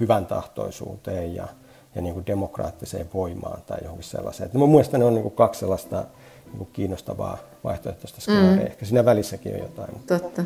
[0.01, 1.49] hyvän tahtoisuuteen ja,
[1.95, 4.47] ja niin kuin demokraattiseen voimaan tai johonkin sellaiseen.
[4.47, 6.05] Että mun mielestä ne on niin kuin kaksi sellaista
[6.47, 8.57] niin kuin kiinnostavaa vaihtoehtoista skenaaria.
[8.57, 8.67] Mm.
[8.67, 10.01] Ehkä siinä välissäkin on jotain.
[10.07, 10.45] Totta.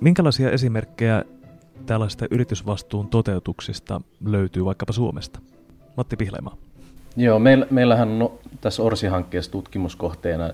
[0.00, 1.24] Minkälaisia esimerkkejä
[1.86, 5.40] tällaista yritysvastuun toteutuksista löytyy vaikkapa Suomesta?
[5.96, 6.56] Matti Pihlema.
[7.16, 10.50] Joo, meillä, meillähän on no, tässä ORSI-hankkeessa tutkimuskohteena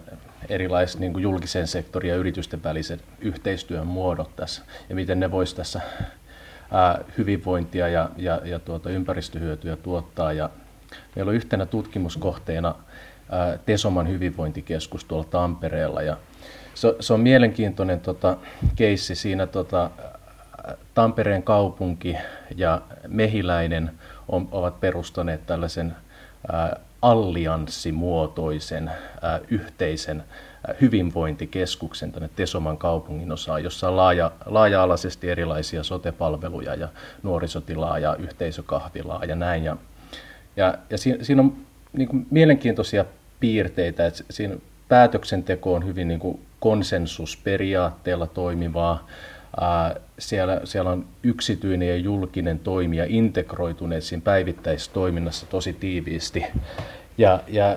[0.49, 5.81] erilaiset niin julkisen sektorin ja yritysten väliset yhteistyön muodot tässä, ja miten ne voisi tässä
[7.19, 10.33] hyvinvointia ja, ja, ja tuota, ympäristöhyötyä tuottaa.
[10.33, 10.51] Ja
[11.17, 12.75] meillä on yhtenä tutkimuskohteena
[13.67, 16.03] Tesoman hyvinvointikeskus tuolla Tampereella.
[16.03, 16.17] Ja
[16.75, 18.37] se, se on mielenkiintoinen tota,
[18.77, 19.91] keissi siinä tota,
[20.95, 22.17] Tampereen kaupunki
[22.57, 23.91] ja Mehiläinen
[24.29, 25.97] on, ovat perustaneet tällaisen
[26.53, 30.25] ä, allianssimuotoisen ä, yhteisen
[30.81, 36.89] hyvinvointikeskuksen tänne Tesoman kaupungin osaan, jossa on laaja, laaja-alaisesti erilaisia sotepalveluja ja
[37.23, 39.65] nuorisotilaa ja yhteisökahvilaa ja näin.
[39.65, 39.77] Ja,
[40.57, 41.57] ja, ja siinä, siinä on
[41.93, 43.05] niin kuin mielenkiintoisia
[43.41, 44.57] piirteitä, että siinä
[44.89, 49.07] päätöksenteko on hyvin niin kuin konsensusperiaatteella toimivaa.
[50.19, 56.45] Siellä, siellä on yksityinen ja julkinen toimija integroituneet siinä päivittäistoiminnassa tosi tiiviisti.
[57.19, 57.77] Ja, ja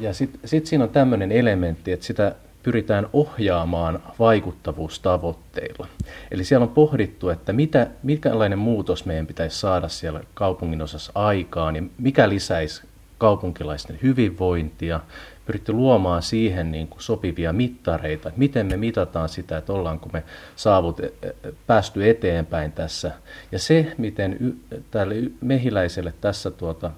[0.00, 5.86] ja sitten sit siinä on tämmöinen elementti, että sitä pyritään ohjaamaan vaikuttavuustavoitteilla.
[6.30, 11.76] Eli siellä on pohdittu, että mitä, mikälainen muutos meidän pitäisi saada siellä kaupungin osassa aikaan
[11.76, 12.82] ja mikä lisäisi
[13.18, 15.00] kaupunkilaisten hyvinvointia.
[15.46, 20.22] Pyritty luomaan siihen niin kuin sopivia mittareita, että miten me mitataan sitä, että ollaanko me
[20.56, 21.32] saavut, e, e,
[21.66, 23.12] päästy eteenpäin tässä.
[23.52, 24.52] Ja se, miten y,
[24.90, 26.90] tälle mehiläiselle tässä tuota,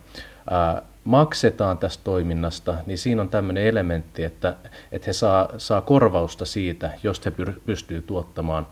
[0.51, 4.57] ää, maksetaan tästä toiminnasta, niin siinä on tämmöinen elementti, että,
[4.93, 7.33] että he saa, saa korvausta siitä, jos he
[7.67, 8.67] pystyy tuottamaan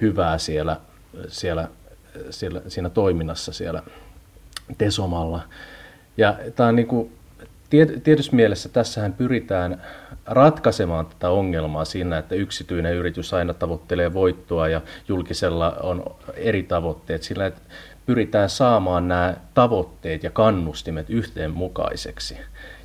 [0.00, 0.76] hyvää siellä,
[1.28, 1.68] siellä,
[2.30, 3.82] siellä, siinä toiminnassa siellä
[4.78, 5.42] Tesomalla.
[6.16, 7.17] Ja tämä on niin kuin,
[8.04, 9.82] tietyssä mielessä tässähän pyritään
[10.26, 17.22] ratkaisemaan tätä ongelmaa siinä, että yksityinen yritys aina tavoittelee voittoa ja julkisella on eri tavoitteet.
[17.22, 17.60] Sillä että
[18.06, 22.38] pyritään saamaan nämä tavoitteet ja kannustimet yhteenmukaiseksi.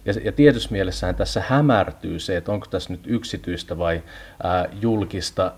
[0.05, 4.03] Ja, ja tietyssä mielessähän tässä hämärtyy se, että onko tässä nyt yksityistä vai
[4.43, 5.53] ää, julkista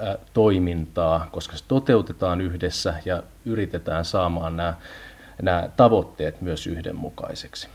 [0.00, 4.74] ää, toimintaa, koska se toteutetaan yhdessä ja yritetään saamaan nämä
[5.42, 7.68] nämä tavoitteet myös yhdenmukaiseksi.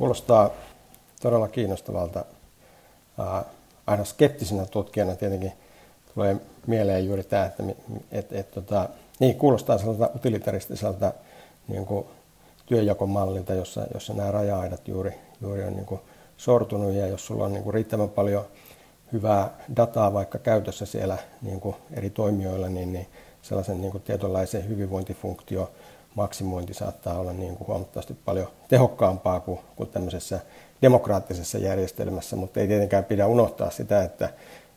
[0.00, 0.50] Kuulostaa
[1.22, 2.24] todella kiinnostavalta.
[3.86, 5.52] Aina skeptisenä tutkijana tietenkin
[6.14, 6.36] tulee
[6.66, 7.62] mieleen juuri tämä, että
[8.12, 8.88] et, et, tota,
[9.18, 11.12] niin, kuulostaa sellaiselta utilitaristiselta
[11.68, 12.06] niin kuin
[12.66, 16.00] työjakomallilta, jossa, jossa nämä raja-aidat juuri, juuri on niin kuin
[16.36, 18.44] sortunut ja jos sulla on niin kuin riittävän paljon
[19.12, 23.06] hyvää dataa vaikka käytössä siellä niin kuin eri toimijoilla, niin, niin
[23.42, 25.70] sellaisen niin kuin tietynlaisen hyvinvointifunktio
[26.14, 30.40] maksimointi saattaa olla niin kuin huomattavasti paljon tehokkaampaa kuin, kuin tämmöisessä
[30.82, 34.28] demokraattisessa järjestelmässä, mutta ei tietenkään pidä unohtaa sitä, että,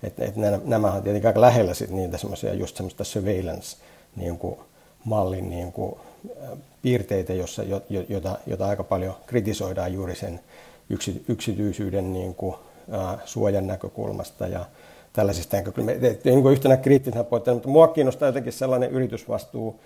[0.03, 3.77] että, että nämä on tietenkin aika lähellä sit niitä semmoisia just semmoista surveillance
[4.15, 4.59] niin kuin
[5.41, 5.73] niin
[6.81, 7.63] piirteitä, jossa,
[8.09, 10.39] jota, jota aika paljon kritisoidaan juuri sen
[11.27, 12.55] yksityisyyden niin kuin,
[12.91, 14.65] ää, suojan näkökulmasta ja
[15.13, 16.07] tällaisista näkökulmista.
[16.23, 19.79] Niin kuin yhtenä kriittisenä pointtina, mutta mua kiinnostaa jotenkin sellainen yritysvastuu,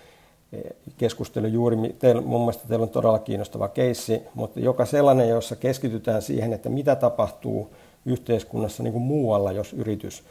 [0.98, 6.22] keskustelu juuri, teillä, mun mielestä teillä on todella kiinnostava keissi, mutta joka sellainen, jossa keskitytään
[6.22, 7.74] siihen, että mitä tapahtuu
[8.06, 10.24] yhteiskunnassa niin kuin muualla, jos yritys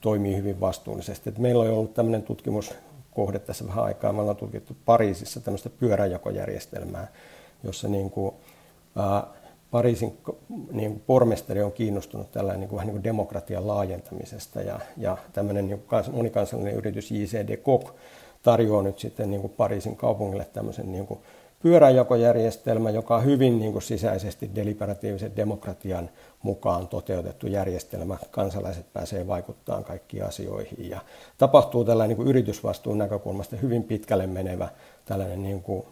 [0.00, 1.28] toimii hyvin vastuullisesti.
[1.28, 4.12] Et meillä on ollut tämmöinen tutkimuskohde tässä vähän aikaa.
[4.12, 7.08] Me ollaan tutkittu Pariisissa tämmöistä pyöräjakojärjestelmää,
[7.64, 8.34] jossa niin kuin,
[8.96, 9.26] ää,
[9.70, 10.18] Pariisin
[10.72, 15.16] niin kuin pormestari on kiinnostunut tällä niin kuin, vähän niin kuin demokratian laajentamisesta ja, ja
[15.32, 17.90] tämmöinen niin kuin monikansallinen yritys JCD Coq
[18.42, 21.20] tarjoaa nyt sitten niin kuin Pariisin kaupungille tämmöisen niin kuin
[21.62, 26.10] pyöräjakojärjestelmä, joka on hyvin niin kuin sisäisesti deliberatiivisen demokratian
[26.42, 28.16] mukaan toteutettu järjestelmä.
[28.30, 31.00] Kansalaiset pääsee vaikuttamaan kaikkiin asioihin ja
[31.38, 34.68] tapahtuu tällainen niin yritysvastuun näkökulmasta hyvin pitkälle menevä
[35.04, 35.86] tällainen niin kuin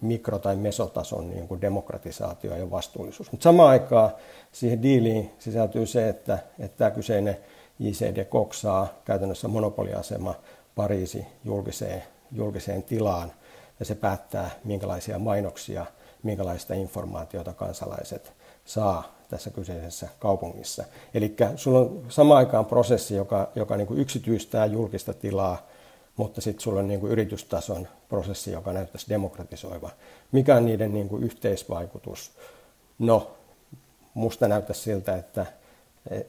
[0.00, 3.32] mikro- tai mesotason niin kuin demokratisaatio ja vastuullisuus.
[3.32, 4.10] Mutta samaan aikaan
[4.52, 7.36] siihen diiliin sisältyy se, että, että tämä kyseinen
[7.78, 10.34] JCD koksaa käytännössä monopoliasema
[10.78, 12.02] Pariisi julkiseen,
[12.32, 13.32] julkiseen tilaan
[13.78, 15.86] ja se päättää, minkälaisia mainoksia,
[16.22, 18.32] minkälaista informaatiota kansalaiset
[18.64, 20.84] saa tässä kyseisessä kaupungissa.
[21.14, 25.66] Eli sulla on samaan aikaan prosessi, joka, joka niin kuin yksityistää julkista tilaa,
[26.16, 29.90] mutta sitten sulla on niin kuin yritystason prosessi, joka näyttäisi demokratisoiva.
[30.32, 32.30] Mikä on niiden niin kuin yhteisvaikutus?
[32.98, 33.30] No,
[34.14, 35.46] musta näyttäisi siltä, että,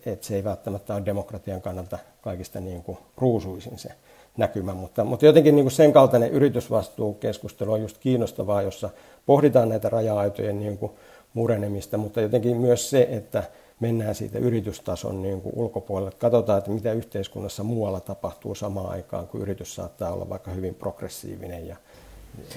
[0.06, 3.90] että se ei välttämättä ole demokratian kannalta kaikista niin kuin ruusuisin se
[4.38, 8.90] näkymä, mutta, mutta jotenkin niin kuin sen kaltainen yritysvastuukeskustelu on just kiinnostavaa, jossa
[9.26, 10.92] pohditaan näitä raja-aitojen niin kuin
[11.34, 13.44] murenemista, mutta jotenkin myös se, että
[13.80, 16.12] mennään siitä yritystason niin kuin ulkopuolelle.
[16.12, 21.68] Katsotaan, että mitä yhteiskunnassa muualla tapahtuu samaan aikaan, kun yritys saattaa olla vaikka hyvin progressiivinen
[21.68, 21.76] ja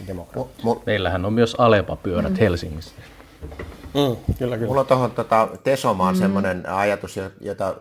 [0.07, 0.77] demokraattinen.
[0.87, 2.39] Meillähän on myös Alepa-pyörät mm.
[2.39, 2.93] Helsingissä.
[3.95, 4.69] Mm, kyllä, kyllä.
[4.69, 6.19] Mulla on tuohon tota, Tesomaan mm.
[6.19, 7.75] semmoinen ajatus, jota,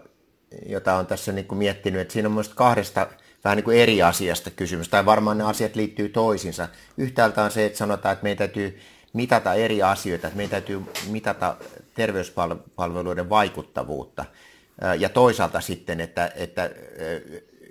[0.65, 3.07] jota on tässä niin kuin miettinyt, että siinä on myös kahdesta
[3.43, 6.67] vähän niin kuin eri asiasta kysymys, tai varmaan ne asiat liittyy toisiinsa.
[6.97, 8.79] Yhtäältä on se, että sanotaan, että meidän täytyy
[9.13, 11.55] mitata eri asioita, että meidän täytyy mitata
[11.93, 14.25] terveyspalveluiden vaikuttavuutta.
[14.99, 16.69] Ja toisaalta sitten, että, että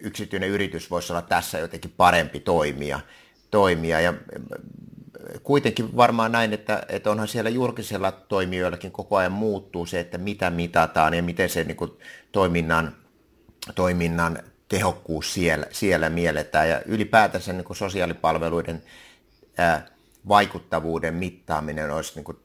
[0.00, 3.00] yksityinen yritys voisi olla tässä jotenkin parempi toimija.
[3.50, 4.00] toimija.
[4.00, 4.14] Ja
[5.42, 10.50] kuitenkin varmaan näin, että, että onhan siellä julkisella toimijoillakin koko ajan muuttuu se, että mitä
[10.50, 11.90] mitataan ja miten se niin kuin,
[12.32, 12.96] toiminnan,
[13.74, 14.38] toiminnan
[14.70, 16.68] tehokkuus siellä, siellä mielletään.
[16.68, 18.82] Ja ylipäätänsä niin sosiaalipalveluiden
[19.58, 19.86] ää,
[20.28, 22.36] vaikuttavuuden mittaaminen olisi niin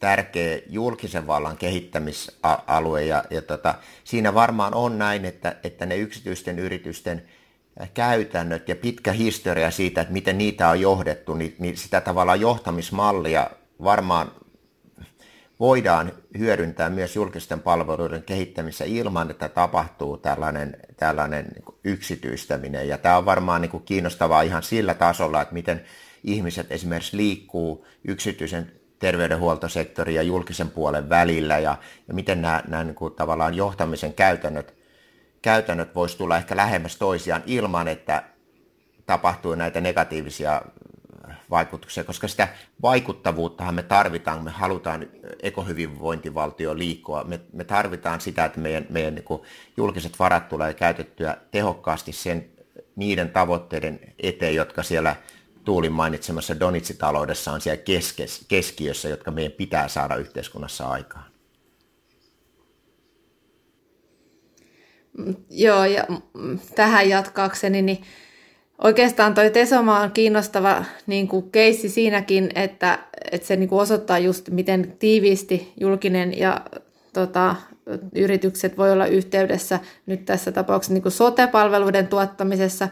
[0.00, 6.58] tärkeä julkisen vallan kehittämisalue ja, ja tota, siinä varmaan on näin, että, että ne yksityisten
[6.58, 7.22] yritysten
[7.94, 13.50] käytännöt ja pitkä historia siitä, että miten niitä on johdettu, niin, niin sitä tavallaan johtamismallia
[13.84, 14.32] varmaan
[15.64, 22.88] voidaan hyödyntää myös julkisten palveluiden kehittämisessä ilman, että tapahtuu tällainen, tällainen niin yksityistäminen.
[22.88, 25.84] Ja tämä on varmaan niin kuin kiinnostavaa ihan sillä tasolla, että miten
[26.24, 31.76] ihmiset esimerkiksi liikkuu yksityisen terveydenhuoltosektorin ja julkisen puolen välillä ja,
[32.08, 34.74] ja miten nämä, nämä niin kuin tavallaan johtamisen käytännöt,
[35.42, 38.22] käytännöt voisi tulla ehkä lähemmäs toisiaan ilman, että
[39.06, 40.62] tapahtuu näitä negatiivisia
[41.50, 42.48] vaikutuksia, koska sitä
[42.82, 45.06] vaikuttavuuttahan me tarvitaan, me halutaan
[45.42, 49.40] ekohyvinvointivaltio liikkua, me, me tarvitaan sitä, että meidän, meidän niin
[49.76, 52.50] julkiset varat tulee käytettyä tehokkaasti sen,
[52.96, 55.16] niiden tavoitteiden eteen, jotka siellä
[55.64, 61.34] Tuulin mainitsemassa Donitsitaloudessa on siellä keskes, keskiössä, jotka meidän pitää saada yhteiskunnassa aikaan.
[65.50, 66.06] Joo, ja
[66.74, 68.04] tähän jatkaakseni, niin
[68.82, 72.98] oikeastaan toi Tesoma on kiinnostava niin kuin keissi siinäkin, että,
[73.32, 76.60] että se niin kuin osoittaa just, miten tiiviisti julkinen ja
[77.12, 77.56] tota,
[78.14, 82.88] yritykset voi olla yhteydessä nyt tässä tapauksessa niin kuin sote-palveluiden tuottamisessa,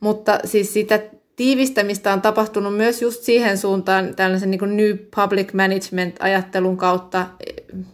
[0.00, 1.00] mutta siis sitä
[1.36, 7.26] tiivistämistä on tapahtunut myös just siihen suuntaan tällaisen niin kuin New Public Management-ajattelun kautta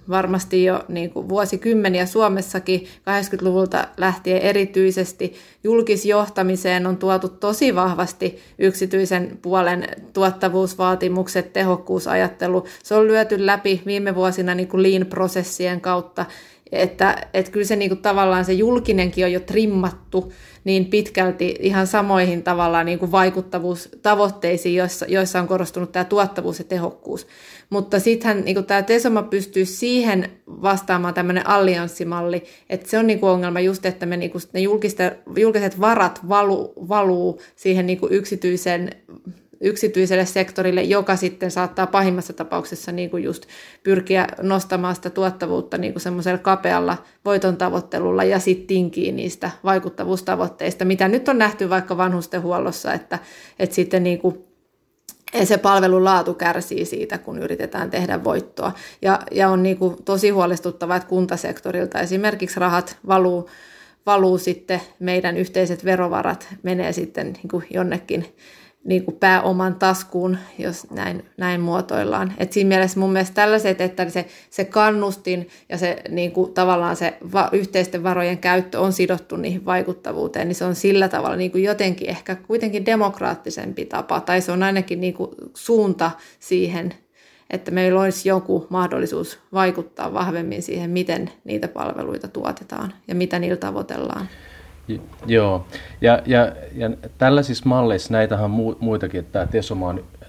[0.09, 5.35] varmasti jo niin kuin vuosikymmeniä Suomessakin 80-luvulta lähtien erityisesti
[5.65, 12.67] julkisjohtamiseen on tuotu tosi vahvasti yksityisen puolen tuottavuusvaatimukset, tehokkuusajattelu.
[12.83, 16.27] Se on lyöty läpi viime vuosina niin kuin lean-prosessien kautta
[16.73, 20.33] että, että kyllä se niin kuin tavallaan se julkinenkin on jo trimmattu
[20.65, 26.65] niin pitkälti ihan samoihin tavallaan niin kuin vaikuttavuustavoitteisiin, joissa, joissa on korostunut tämä tuottavuus ja
[26.65, 27.27] tehokkuus.
[27.71, 33.31] Mutta sittenhän niin tämä Tesoma pystyy siihen vastaamaan tämmöinen allianssimalli, että se on niin kuin
[33.31, 34.61] ongelma just, että me niin kuin, ne
[35.41, 38.91] julkiset varat valuu, valuu siihen niin kuin yksityisen
[39.61, 43.47] yksityiselle sektorille, joka sitten saattaa pahimmassa tapauksessa niin kuin just
[43.83, 50.85] pyrkiä nostamaan sitä tuottavuutta niin kuin semmoisella kapealla voiton tavoittelulla ja sitten tinkii niistä vaikuttavuustavoitteista,
[50.85, 53.19] mitä nyt on nähty vaikka vanhustenhuollossa, että,
[53.59, 54.45] että sitten niin kuin
[55.45, 58.73] se palvelun laatu kärsii siitä, kun yritetään tehdä voittoa.
[59.03, 63.51] Ja, ja on niin kuin tosi huolestuttavaa, että kuntasektorilta esimerkiksi rahat valuu,
[64.07, 68.27] valuu sitten, meidän yhteiset verovarat menee sitten niin kuin jonnekin
[68.89, 72.33] niin kuin pääoman taskuun, jos näin, näin muotoillaan.
[72.39, 76.97] Et siinä mielessä mun mielestä tällaiset, että se, se kannustin ja se niin kuin tavallaan
[76.97, 81.51] se va, yhteisten varojen käyttö on sidottu niihin vaikuttavuuteen, niin se on sillä tavalla niin
[81.51, 86.11] kuin jotenkin ehkä kuitenkin demokraattisempi tapa, tai se on ainakin niin kuin suunta
[86.41, 86.95] siihen,
[87.51, 93.57] että meillä olisi joku mahdollisuus vaikuttaa vahvemmin siihen, miten niitä palveluita tuotetaan ja mitä niillä
[93.57, 94.29] tavoitellaan.
[95.27, 95.67] Joo,
[96.01, 100.29] ja, ja, ja tällaisissa malleissa näitähän on muitakin, että tämä Tesoma on äh,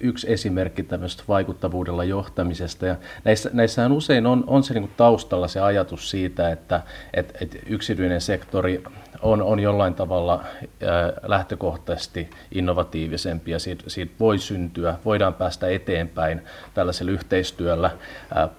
[0.00, 2.86] yksi esimerkki tämmöistä vaikuttavuudella johtamisesta.
[2.86, 6.80] Ja näissä, näissähän usein on, on se niin taustalla se ajatus siitä, että
[7.14, 8.82] että että yksityinen sektori
[9.22, 10.44] on, on jollain tavalla
[10.86, 16.42] ää, äh, lähtökohtaisesti innovatiivisempi ja siitä, siitä voi syntyä, voidaan päästä eteenpäin
[16.74, 17.90] tällaisella yhteistyöllä
[18.34, 18.50] ää, äh,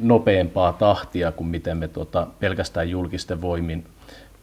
[0.00, 3.84] nopeampaa tahtia kuin miten me tota, pelkästään julkisten voimin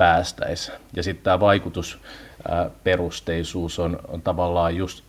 [0.03, 0.77] päästäisiin.
[0.95, 5.03] Ja sitten tämä vaikutusperusteisuus on, on tavallaan just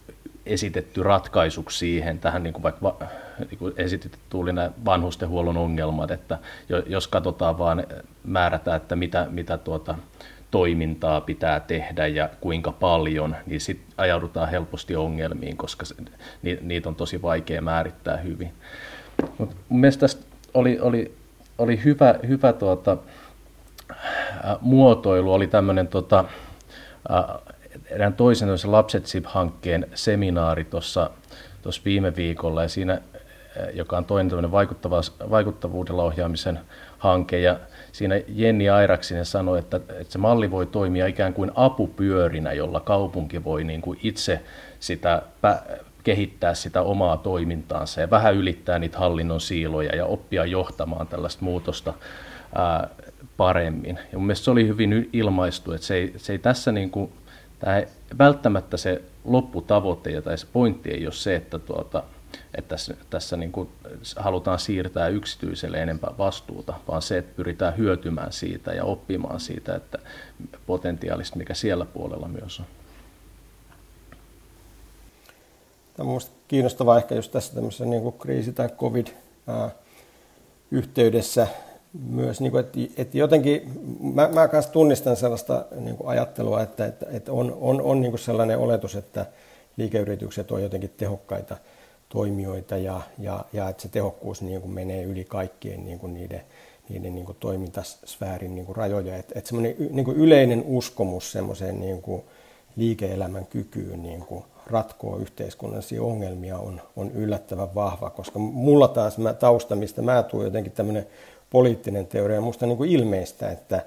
[0.47, 2.97] esitetty ratkaisuksi siihen, tähän niin kuin vaikka
[3.51, 6.38] niin kuin esitetty tuli nämä vanhustenhuollon ongelmat, että
[6.86, 7.86] jos katsotaan vaan,
[8.24, 9.95] määrätä, että mitä, mitä tuota,
[10.51, 15.95] toimintaa pitää tehdä ja kuinka paljon, niin sitten ajaudutaan helposti ongelmiin, koska se,
[16.42, 18.53] ni, niitä on tosi vaikea määrittää hyvin.
[19.38, 20.24] Mut mun mielestä tästä
[20.55, 21.14] oli, oli,
[21.59, 22.97] oli hyvä, hyvä tuota,
[24.61, 26.24] muotoilu oli tämmöinen tota,
[27.11, 27.24] äh,
[27.87, 31.11] erään toisen Lapset hankkeen seminaari tuossa
[31.85, 33.01] viime viikolla, ja siinä, äh,
[33.74, 34.53] joka on toinen tämmöinen
[35.30, 36.61] vaikuttavuudella ohjaamisen
[36.99, 37.59] hanke, ja
[37.93, 43.45] siinä Jenni Airaksinen sanoi, että, että se malli voi toimia ikään kuin apupyörinä, jolla kaupunki
[43.45, 44.41] voi niin kuin itse
[44.80, 45.22] sitä
[46.05, 51.95] kehittää sitä omaa toimintaansa ja vähän ylittää niitä hallinnon siiloja ja oppia johtamaan tällaista muutosta
[53.37, 53.99] paremmin.
[54.12, 57.12] Ja mun mielestä se oli hyvin ilmaistu, että se ei, se ei tässä niin kuin,
[57.59, 57.82] tämä
[58.18, 62.03] välttämättä se lopputavoite tai se pointti ei ole se, että, tuota,
[62.55, 63.68] että tässä, tässä niin kuin
[64.16, 69.99] halutaan siirtää yksityiselle enempää vastuuta, vaan se, että pyritään hyötymään siitä ja oppimaan siitä, että
[70.66, 72.66] potentiaalista, mikä siellä puolella myös on.
[75.97, 81.47] Tämä on kiinnostavaa ehkä just tässä tämmöisessä niin kuin kriisi- tai covid-yhteydessä
[82.09, 83.70] myös, niin kuin, että, että jotenkin,
[84.14, 88.12] mä, mä kanssa tunnistan sellaista niin kuin ajattelua, että, että, että on, on, on niin
[88.12, 89.26] kuin sellainen oletus, että
[89.76, 91.57] liikeyritykset on jotenkin tehokkaita
[92.09, 96.40] toimijoita ja, ja, ja että se tehokkuus niin kuin menee yli kaikkien niin kuin niiden,
[96.88, 99.16] niiden niin kuin toimintasfäärin niin kuin rajoja.
[99.16, 102.22] Että, että semmoinen niin kuin yleinen uskomus semmoiseen niin kuin
[102.76, 109.32] liike-elämän kykyyn niin kuin ratkoa yhteiskunnallisia ongelmia on, on yllättävän vahva, koska mulla taas mä,
[109.32, 111.07] tausta, mistä mä tuun jotenkin tämmöinen
[111.55, 112.41] poliittinen teoria.
[112.41, 113.87] Minusta niin ilmeistä, että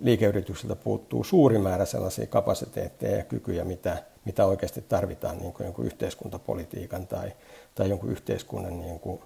[0.00, 5.86] liikeyrityksiltä puuttuu suuri määrä sellaisia kapasiteetteja ja kykyjä, mitä, mitä oikeasti tarvitaan niin kuin jonkun
[5.86, 7.32] yhteiskuntapolitiikan tai,
[7.74, 9.20] tai jonkun yhteiskunnan niin kuin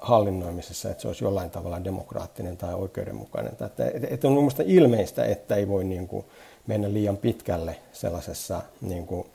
[0.00, 3.52] hallinnoimisessa, että se olisi jollain tavalla demokraattinen tai oikeudenmukainen.
[3.52, 3.70] Että,
[4.10, 6.24] että on minusta ilmeistä, että ei voi niin kuin
[6.66, 9.26] mennä liian pitkälle sellaisessa niin kuin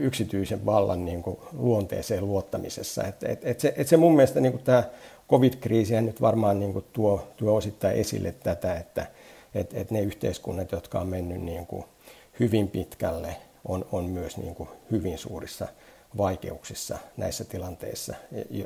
[0.00, 3.04] yksityisen vallan niin kuin luonteeseen luottamisessa.
[3.04, 4.82] Että, että, että, se, että se mun mielestä niin kuin tämä
[5.30, 9.06] covid-kriisi nyt varmaan niin kuin tuo, tuo osittain esille tätä, että,
[9.54, 11.84] että, että ne yhteiskunnat, jotka on mennyt niin kuin
[12.40, 15.68] hyvin pitkälle, on, on myös niin kuin hyvin suurissa
[16.16, 18.14] vaikeuksissa näissä tilanteissa,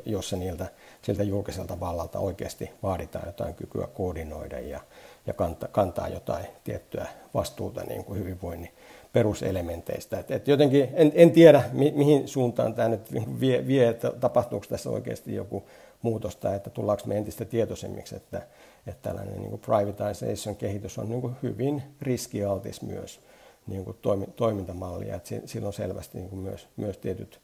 [0.05, 0.67] jossa niiltä,
[1.01, 4.79] siltä julkiselta vallalta oikeasti vaaditaan jotain kykyä koordinoida ja,
[5.27, 8.69] ja kantaa, kantaa jotain tiettyä vastuuta niin kuin hyvinvoinnin
[9.13, 10.19] peruselementeistä.
[10.19, 14.65] Et, et jotenkin en, en tiedä, mi, mihin suuntaan tämä nyt vie, vie, että tapahtuuko
[14.69, 15.63] tässä oikeasti joku
[16.03, 18.47] muutos tai että tullaanko me entistä tietoisemmiksi, että,
[18.87, 23.19] että tällainen niin privatization-kehitys on niin hyvin riskialtis myös
[23.67, 27.41] niin kuin toimi, toimintamalli ja että sillä on selvästi niin myös, myös tietyt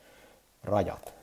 [0.63, 1.18] rajat.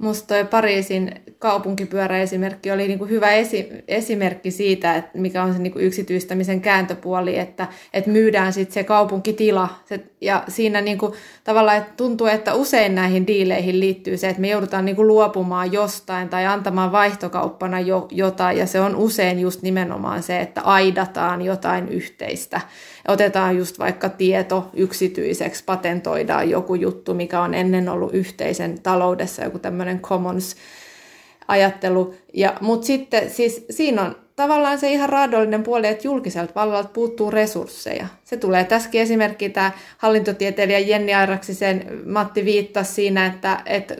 [0.00, 5.78] Musta toi Pariisin kaupunkipyöräesimerkki oli niinku hyvä esi- esimerkki siitä, että mikä on se niinku
[5.78, 9.68] yksityistämisen kääntöpuoli, että, että myydään sitten se kaupunkitila.
[9.84, 14.48] Se, ja siinä niinku, tavallaan että tuntuu, että usein näihin diileihin liittyy se, että me
[14.48, 18.58] joudutaan niinku luopumaan jostain tai antamaan vaihtokauppana jo, jotain.
[18.58, 22.60] Ja se on usein just nimenomaan se, että aidataan jotain yhteistä
[23.08, 29.58] otetaan just vaikka tieto yksityiseksi, patentoidaan joku juttu, mikä on ennen ollut yhteisen taloudessa, joku
[29.58, 30.56] tämmöinen commons
[31.48, 32.14] ajattelu.
[32.34, 37.30] Ja, mutta sitten siis siinä on tavallaan se ihan raadollinen puoli, että julkiselta vallalta puuttuu
[37.30, 38.06] resursseja.
[38.24, 43.96] Se tulee tässäkin esimerkki tämä hallintotieteilijä Jenni Airaksisen Matti viittasi siinä, että, että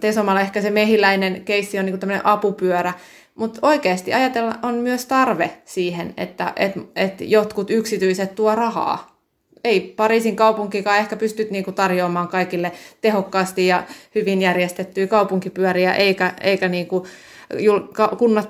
[0.00, 2.92] Tesomalla ehkä se mehiläinen keissi on niin tämmöinen apupyörä,
[3.34, 9.17] mutta oikeasti ajatella on myös tarve siihen, että et, et jotkut yksityiset tuo rahaa.
[9.64, 13.82] Ei Pariisin kaupunkikaan ehkä pysty niinku tarjoamaan kaikille tehokkaasti ja
[14.14, 17.06] hyvin järjestettyjä kaupunkipyöriä, eikä, eikä niinku,
[18.18, 18.48] kunnat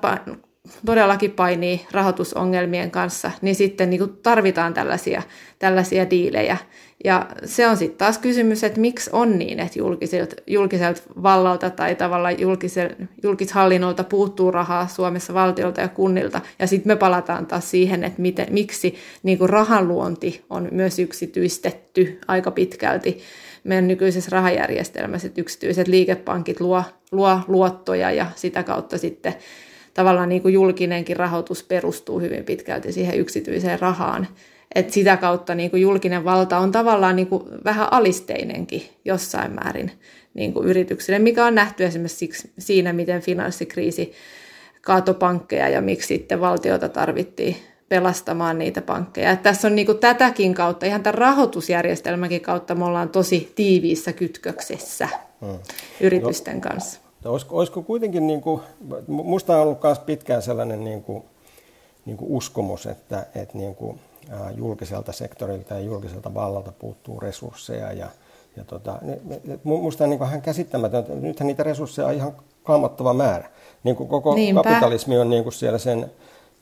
[0.86, 5.22] todellakin painii rahoitusongelmien kanssa, niin sitten niin tarvitaan tällaisia,
[5.59, 6.56] tällaisia diilejä.
[7.05, 11.94] Ja se on sitten taas kysymys, että miksi on niin, että julkiselta, julkiselta vallalta tai
[11.94, 12.90] tavallaan julkisel,
[13.22, 16.40] julkishallinnolta puuttuu rahaa Suomessa valtiolta ja kunnilta.
[16.59, 22.18] Ja sitten me palataan taas siihen, että miten, miksi niin kuin rahanluonti on myös yksityistetty
[22.28, 23.18] aika pitkälti
[23.64, 26.82] meidän nykyisessä rahajärjestelmässä, että yksityiset liikepankit luo,
[27.12, 29.34] luo luottoja ja sitä kautta sitten
[29.94, 34.28] tavallaan niin kuin julkinenkin rahoitus perustuu hyvin pitkälti siihen yksityiseen rahaan.
[34.74, 39.92] Et sitä kautta niin kuin julkinen valta on tavallaan niin kuin vähän alisteinenkin jossain määrin
[40.34, 44.12] niin kuin yrityksille, mikä on nähty esimerkiksi siinä, miten finanssikriisi
[44.82, 47.56] kaatopankkeja ja miksi sitten valtiota tarvittiin
[47.88, 49.30] pelastamaan niitä pankkeja.
[49.30, 54.12] Et tässä on niin kuin tätäkin kautta, ihan tämän rahoitusjärjestelmänkin kautta me ollaan tosi tiiviissä
[54.12, 55.08] kytköksessä
[55.40, 55.58] hmm.
[56.00, 57.00] yritysten no, kanssa.
[57.24, 58.62] Olisiko, olisiko kuitenkin, niin kuin,
[59.06, 61.22] musta on ollut myös pitkään sellainen niin kuin,
[62.06, 64.00] niin kuin uskomus, että, että niin kuin,
[64.57, 67.93] julkiselta sektorilta ja julkiselta vallalta puuttuu resursseja.
[67.93, 68.07] Ja,
[68.57, 68.99] ja tota,
[69.64, 72.33] musta on niin ihan käsittämätöntä, nythän niitä resursseja on ihan
[72.64, 73.51] kammottava määrä.
[73.85, 74.62] Niin kuin koko Niinpä.
[74.62, 76.11] kapitalismi on niin kuin siellä sen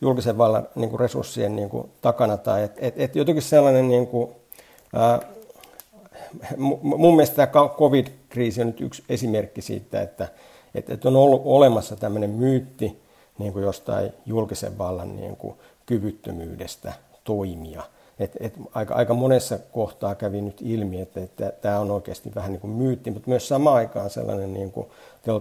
[0.00, 2.36] julkisen vallan niin kuin resurssien niin kuin takana.
[2.36, 4.30] Tai et, et, et jotenkin sellainen, niin kuin,
[4.92, 5.20] ää,
[6.82, 10.28] mun mielestä tämä covid-kriisi on nyt yksi esimerkki siitä, että,
[10.74, 13.02] että on ollut olemassa tämmöinen myytti
[13.38, 15.56] niin kuin jostain julkisen vallan niin kuin
[15.86, 16.92] kyvyttömyydestä
[17.26, 17.82] toimia.
[18.18, 22.52] Et, et aika, aika monessa kohtaa kävi nyt ilmi, että, että tämä on oikeasti vähän
[22.52, 24.86] niin kuin myytti, mutta myös samaan aikaan sellainen niin kuin,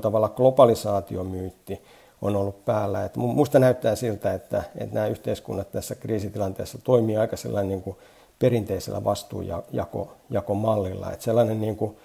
[0.01, 1.81] tavalla globalisaatiomyytti
[2.21, 3.05] on ollut päällä.
[3.05, 7.97] Et musta näyttää siltä, että, että nämä yhteiskunnat tässä kriisitilanteessa toimii aika sellainen niin kuin
[8.39, 11.11] perinteisellä vastuunjakomallilla.
[11.11, 11.97] Että sellainen niin kuin,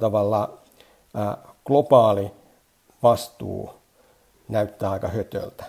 [0.00, 0.58] tavalla
[1.14, 2.30] ää, globaali
[3.02, 3.70] vastuu
[4.48, 5.64] näyttää aika hötöltä.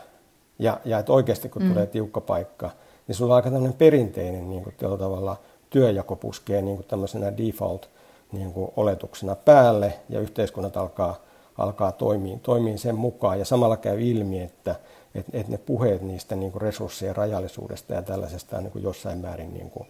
[0.59, 1.69] Ja, ja että oikeasti kun mm.
[1.69, 2.69] tulee tiukka paikka,
[3.07, 5.37] niin sulla on aika tämmöinen perinteinen niin kuin tavalla
[5.69, 7.89] työjako puskee niin kuin tämmöisenä default
[8.31, 11.15] niin kuin oletuksena päälle ja yhteiskunnat alkaa,
[11.57, 13.39] alkaa toimia, toimia sen mukaan.
[13.39, 14.75] Ja samalla käy ilmi, että,
[15.15, 19.53] että, että ne puheet niistä niin kuin resurssien rajallisuudesta ja tällaisesta niin kuin jossain määrin
[19.53, 19.87] niin kuin,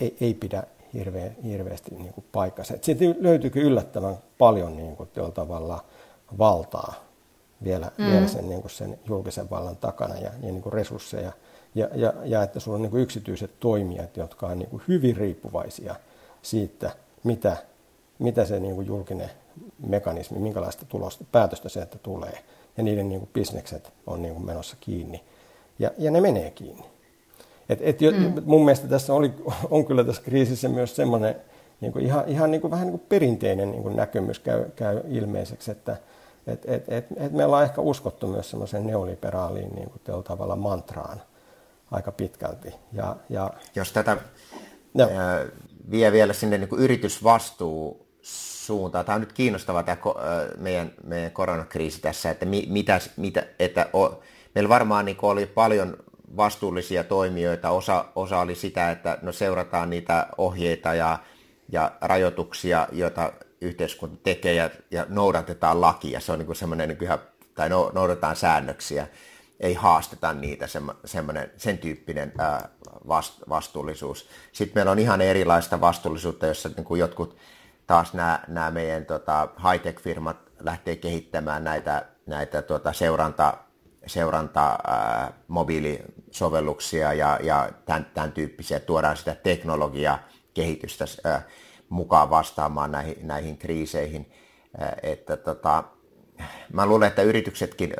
[0.00, 0.62] ei, ei pidä
[0.94, 2.74] hirveä, hirveästi niin kuin paikkansa.
[2.80, 5.84] Siitä löytyykin yllättävän paljon niin kuin, tavalla
[6.38, 7.07] valtaa
[7.64, 8.04] vielä, mm.
[8.06, 11.32] vielä sen, niin kuin sen julkisen vallan takana ja, ja niin kuin resursseja.
[11.74, 15.16] Ja, ja, ja että sulla on niin kuin yksityiset toimijat, jotka on niin kuin hyvin
[15.16, 15.94] riippuvaisia
[16.42, 16.90] siitä,
[17.24, 17.56] mitä,
[18.18, 19.30] mitä se niin kuin julkinen
[19.86, 22.38] mekanismi, minkälaista tulosta, päätöstä sieltä tulee.
[22.76, 25.24] Ja niiden niin kuin bisnekset on niin kuin menossa kiinni.
[25.78, 26.84] Ja, ja ne menee kiinni.
[27.68, 28.42] Et, et mm.
[28.44, 29.32] Mun mielestä tässä oli,
[29.70, 31.36] on kyllä tässä kriisissä myös semmoinen
[31.80, 35.00] niin kuin ihan, ihan niin kuin, vähän niin kuin perinteinen niin kuin näkemys käy, käy
[35.08, 35.96] ilmeiseksi, että
[36.48, 41.22] et, et, et, et me ollaan ehkä uskottu myös semmoiseen neoliberaaliin niin kuin tavalla mantraan
[41.90, 42.74] aika pitkälti.
[42.92, 44.16] Ja, ja, Jos tätä
[44.94, 45.08] no.
[45.90, 49.04] vie vielä sinne niin kuin yritysvastuu suuntaan.
[49.04, 49.96] Tämä on nyt kiinnostavaa tämä
[50.56, 54.22] meidän, meidän koronakriisi tässä, että, mitä, mitä, että o,
[54.54, 55.96] meillä varmaan niin oli paljon
[56.36, 57.70] vastuullisia toimijoita.
[57.70, 61.18] Osa, osa oli sitä, että no seurataan niitä ohjeita ja,
[61.68, 66.20] ja rajoituksia, joita yhteiskunta tekee ja, ja noudatetaan lakia.
[66.20, 67.18] Se on niin semmoinen niin ihan,
[67.54, 69.06] tai no, noudatetaan säännöksiä.
[69.60, 70.66] ei haasteta niitä,
[71.04, 72.68] semmoinen, sen tyyppinen ää,
[73.48, 74.28] vastuullisuus.
[74.52, 77.36] Sitten meillä on ihan erilaista vastuullisuutta, jossa niin kuin jotkut
[77.86, 83.54] taas nämä, nämä meidän tota, high-tech-firmat lähtee kehittämään näitä, näitä tota, seuranta,
[84.06, 90.18] seuranta ää, mobiilisovelluksia ja, ja tämän, tämän tyyppisiä, tuodaan sitä teknologiaa
[90.54, 91.42] kehitystä ää,
[91.88, 94.32] mukaan vastaamaan näihin, näihin kriiseihin.
[94.78, 95.84] Ää, että, tota,
[96.72, 97.94] mä luulen, että yrityksetkin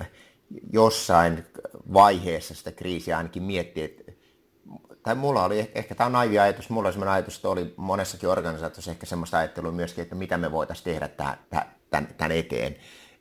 [0.73, 1.47] jossain
[1.93, 4.13] vaiheessa sitä kriisiä ainakin miettii, että
[5.03, 8.29] tai mulla oli, ehkä tämä on naivi ajatus, mulla oli sellainen ajatus, että oli monessakin
[8.29, 12.77] organisaatiossa ehkä semmoista ajattelua myöskin, että mitä me voitaisiin tehdä tämän, tämän eteen.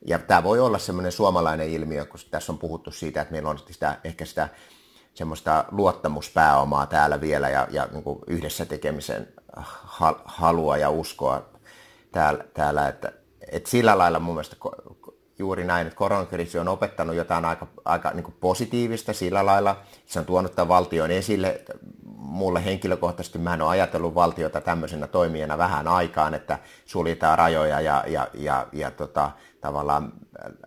[0.06, 3.58] Ja tämä voi olla semmoinen suomalainen ilmiö, kun tässä on puhuttu siitä, että meillä on
[3.58, 4.48] sitä, ehkä sitä
[5.14, 9.28] semmoista luottamuspääomaa täällä vielä ja, ja niin yhdessä tekemisen
[10.24, 11.48] halua ja uskoa
[12.12, 13.12] täällä, täällä että,
[13.52, 14.56] että sillä lailla mun mielestä
[15.38, 19.76] juuri näin, että koronakriisi on opettanut jotain aika, aika niin positiivista sillä lailla.
[20.06, 21.62] Se on tuonut tämän valtion esille.
[22.16, 28.04] Mulle henkilökohtaisesti mä en ole ajatellut valtiota tämmöisenä toimijana vähän aikaan, että suljetaan rajoja ja,
[28.06, 29.30] ja, ja, ja tota,
[29.60, 30.12] tavallaan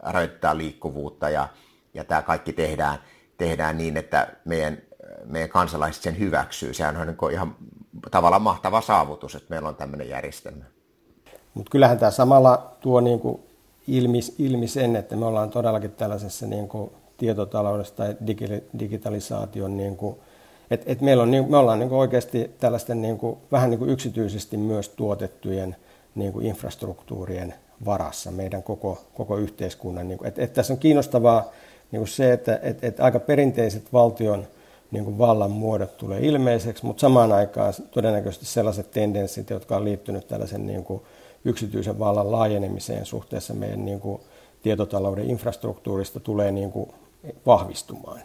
[0.02, 1.48] rajoittaa liikkuvuutta ja,
[1.94, 2.98] ja tämä kaikki tehdään,
[3.38, 4.78] tehdään niin, että meidän,
[5.26, 6.74] meidän kansalaiset sen hyväksyy.
[6.74, 7.56] Sehän on niin ihan
[8.12, 10.64] tavallaan mahtava saavutus, että meillä on tämmöinen järjestelmä.
[11.54, 13.42] Mutta kyllähän tämä samalla tuo niin kuin
[13.88, 18.16] ilmi, ilmi sen, että me ollaan todellakin tällaisessa niin kuin tietotaloudessa tai
[18.80, 20.16] digitalisaation, niin kuin,
[20.72, 23.80] että, että meillä on, niin, me ollaan niin kuin oikeasti tällaisten niin kuin, vähän niin
[23.80, 25.76] kuin yksityisesti myös tuotettujen
[26.16, 27.54] niin kuin infrastruktuurien
[27.86, 30.08] varassa meidän koko, koko yhteiskunnan.
[30.08, 31.46] Niin kuin, että, että tässä on kiinnostavaa
[31.92, 34.48] niin kuin se, että että, että aika perinteiset valtion
[34.92, 40.28] niin kuin vallan muodot tulee ilmeiseksi, mutta samaan aikaan todennäköisesti sellaiset tendenssit, jotka on liittynyt
[40.28, 41.02] tällaisen niin kuin,
[41.46, 44.22] yksityisen vallan laajenemiseen suhteessa meidän niin kuin
[44.64, 46.90] tietotalouden infrastruktuurista tulee niin kuin
[47.46, 48.20] vahvistumaan.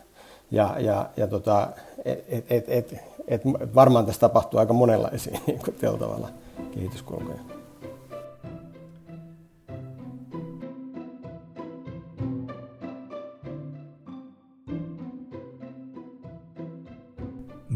[0.50, 1.68] Ja, ja, ja tota,
[2.04, 2.94] et, et, et,
[3.28, 3.42] et,
[3.74, 6.28] varmaan tässä tapahtuu aika monenlaisia niin kuin tavalla
[6.74, 7.55] kehityskulkuja.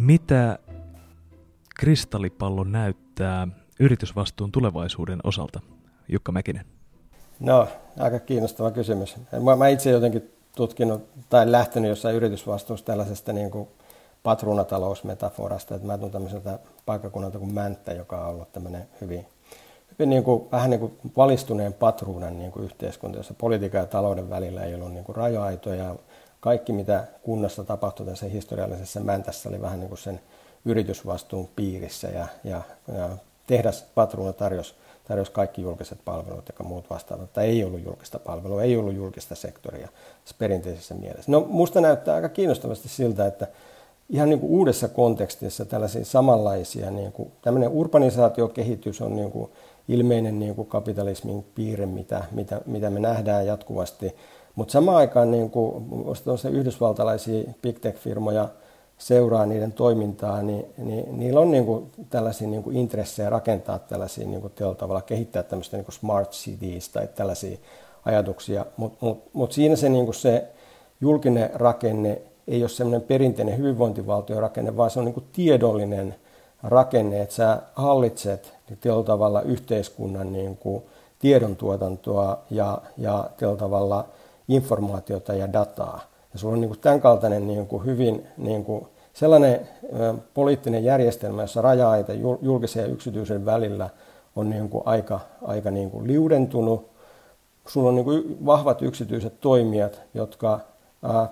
[0.00, 0.58] Mitä
[1.80, 3.48] kristallipallo näyttää
[3.80, 5.60] yritysvastuun tulevaisuuden osalta?
[6.08, 6.64] Jukka Mäkinen.
[7.40, 9.16] No, aika kiinnostava kysymys.
[9.42, 13.68] Mä, mä itse jotenkin tutkinut tai lähtenyt jossain yritysvastuussa tällaisesta niin kuin
[14.22, 19.26] patruunatalousmetaforasta, että mä tunnen tämmöiseltä paikkakunnalta kuin Mänttä, joka on ollut tämmöinen hyvin,
[19.92, 24.30] hyvin niin kuin, vähän niin kuin valistuneen patruunan niin kuin yhteiskunta, jossa politiikan ja talouden
[24.30, 25.16] välillä ei ollut niin kuin.
[26.40, 30.20] Kaikki, mitä kunnassa tapahtui tässä historiallisessa Mäntässä, oli vähän niin kuin sen
[30.64, 32.62] yritysvastuun piirissä ja, ja,
[32.94, 33.08] ja
[33.46, 34.74] tehdas Patruuna tarjosi,
[35.08, 39.34] tarjosi kaikki julkiset palvelut ja muut vastaavat, että ei ollut julkista palvelua, ei ollut julkista
[39.34, 39.88] sektoria
[40.38, 41.32] perinteisessä mielessä.
[41.32, 43.46] No musta näyttää aika kiinnostavasti siltä, että
[44.10, 49.50] ihan niin kuin uudessa kontekstissa tällaisia samanlaisia, niin kuin, tämmöinen urbanisaatiokehitys on niin kuin
[49.88, 54.16] ilmeinen niin kuin kapitalismin piirre, mitä, mitä, mitä me nähdään jatkuvasti,
[54.60, 55.84] mutta samaan aikaan niin kuin,
[56.48, 58.48] yhdysvaltalaisia big tech-firmoja–
[59.00, 64.26] seuraa niiden toimintaa, niin, niin niillä on niin kuin tällaisia niin kuin intressejä rakentaa tällaisia
[64.26, 67.58] niin kuin tavalla, kehittää tämmöistä niin kuin smart cities tai tällaisia
[68.04, 70.48] ajatuksia, mutta mut, mut siinä se, niin kuin se
[71.00, 76.14] julkinen rakenne ei ole semmoinen perinteinen hyvinvointivaltiorakenne, vaan se on niin kuin tiedollinen
[76.62, 80.82] rakenne, että sä hallitset niin tavalla yhteiskunnan niin kuin
[81.18, 84.08] tiedontuotantoa ja, ja tavalla
[84.50, 86.00] informaatiota ja dataa.
[86.32, 89.68] Ja sulla on niin kuin tämän kaltainen niin kuin hyvin niin kuin sellainen
[90.34, 93.90] poliittinen järjestelmä, jossa raja-aita julkisen ja yksityisen välillä
[94.36, 96.90] on niin kuin aika, aika niin kuin liudentunut.
[97.68, 100.60] Sulla on niin kuin vahvat yksityiset toimijat, jotka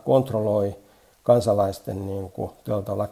[0.05, 0.77] kontrolloi
[1.23, 2.51] kansalaisten niin kuin,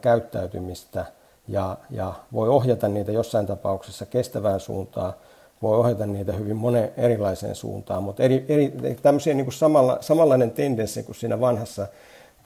[0.01, 1.07] käyttäytymistä
[1.49, 5.13] ja, ja voi ohjata niitä jossain tapauksessa kestävään suuntaan,
[5.63, 10.51] voi ohjata niitä hyvin monen erilaiseen suuntaan, mutta eri, eri, tämmöisiä niin kuin samalla, samanlainen
[10.51, 11.87] tendenssi kuin siinä vanhassa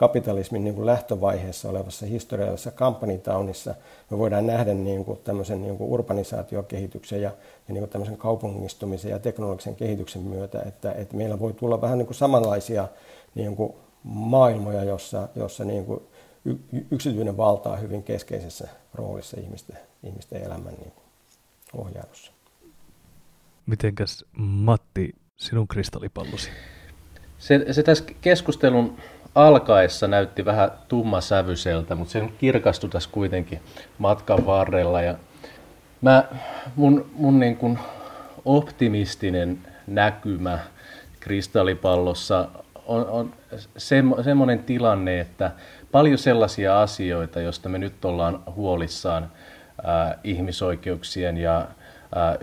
[0.01, 3.75] kapitalismin niin kuin lähtövaiheessa olevassa historiallisessa kampanjitaunissa
[4.09, 7.31] me voidaan nähdä niin kuin tämmöisen niin kuin urbanisaatiokehityksen ja,
[7.67, 11.97] ja niin kuin tämmöisen kaupungistumisen ja teknologisen kehityksen myötä, että, että meillä voi tulla vähän
[11.97, 12.87] niin kuin samanlaisia
[13.35, 16.01] niin kuin maailmoja, jossa, jossa niin kuin
[16.91, 21.03] yksityinen valta on hyvin keskeisessä roolissa ihmisten, ihmisten elämän niin kuin
[21.77, 22.31] ohjailussa.
[23.65, 26.49] Mitenkäs Matti, sinun kristallipallosi?
[27.37, 28.97] Se, se tässä keskustelun
[29.35, 33.59] alkaessa näytti vähän tummasävyiseltä, mutta se kirkastui tässä kuitenkin
[33.97, 35.01] matkan varrella.
[35.01, 35.15] Ja
[36.01, 36.23] mä,
[36.75, 37.79] mun mun niin kuin
[38.45, 40.59] optimistinen näkymä
[41.19, 42.49] kristallipallossa
[42.85, 43.33] on, on
[44.23, 45.51] semmoinen tilanne, että
[45.91, 49.31] paljon sellaisia asioita, joista me nyt ollaan huolissaan
[49.83, 51.67] ää, ihmisoikeuksien ja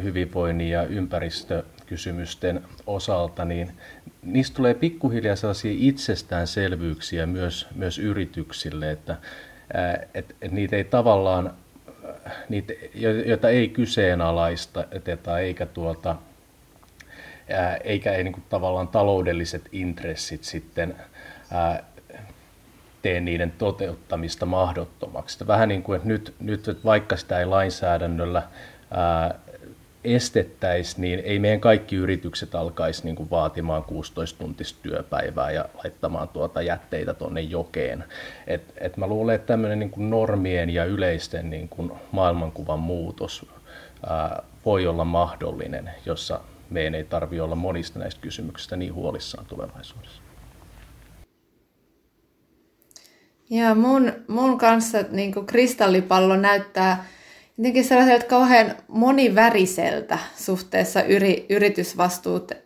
[0.02, 3.72] hyvinvoinnin ja ympäristökysymysten osalta, niin
[4.22, 9.16] niistä tulee pikkuhiljaa sellaisia itsestäänselvyyksiä myös, myös yrityksille, että
[9.74, 11.54] ää, et, et niitä ei tavallaan,
[12.48, 12.72] niitä,
[13.26, 14.84] joita ei kyseenalaista
[15.40, 16.16] eikä tuota,
[17.84, 20.96] eikä ei niin tavallaan taloudelliset intressit sitten
[21.50, 21.82] ää,
[23.02, 25.46] tee niiden toteuttamista mahdottomaksi.
[25.46, 28.42] Vähän niin kuin, että nyt, nyt että vaikka sitä ei lainsäädännöllä
[28.90, 29.34] ää,
[30.04, 36.62] estettäisi, niin ei meidän kaikki yritykset alkaisi niin kuin vaatimaan 16-tuntista työpäivää ja laittamaan tuota
[36.62, 38.04] jätteitä tuonne jokeen.
[38.46, 43.46] Et, et mä luulen, että tämmöinen niin kuin normien ja yleisten niin kuin maailmankuvan muutos
[44.06, 46.40] ää, voi olla mahdollinen, jossa
[46.70, 50.22] meidän ei tarvitse olla monista näistä kysymyksistä niin huolissaan tulevaisuudessa.
[53.50, 57.04] Ja mun, mun kanssa niin kristallipallo näyttää
[57.58, 62.62] jotenkin sellaiselta kauhean moniväriseltä suhteessa yri, yritysvastuuteen.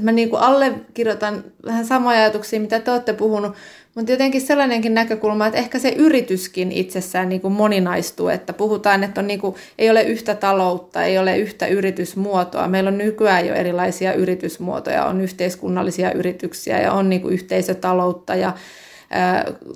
[0.00, 3.54] Mä niin kuin allekirjoitan vähän samoja ajatuksia, mitä te olette puhunut,
[3.94, 9.20] mutta jotenkin sellainenkin näkökulma, että ehkä se yrityskin itsessään niin kuin moninaistuu, että puhutaan, että
[9.20, 12.68] on niin kuin, ei ole yhtä taloutta, ei ole yhtä yritysmuotoa.
[12.68, 18.52] Meillä on nykyään jo erilaisia yritysmuotoja, on yhteiskunnallisia yrityksiä ja on niin kuin yhteisötaloutta ja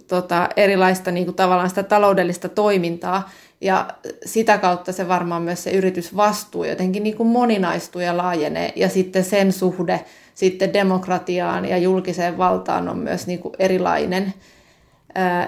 [0.07, 3.31] tota, erilaista niin kuin tavallaan sitä taloudellista toimintaa.
[3.61, 3.89] Ja
[4.25, 8.73] sitä kautta se varmaan myös se yritysvastuu jotenkin niin kuin moninaistuu ja laajenee.
[8.77, 10.05] Ja sitten sen suhde
[10.35, 14.35] sitten demokratiaan ja julkiseen valtaan on myös niin kuin erilainen.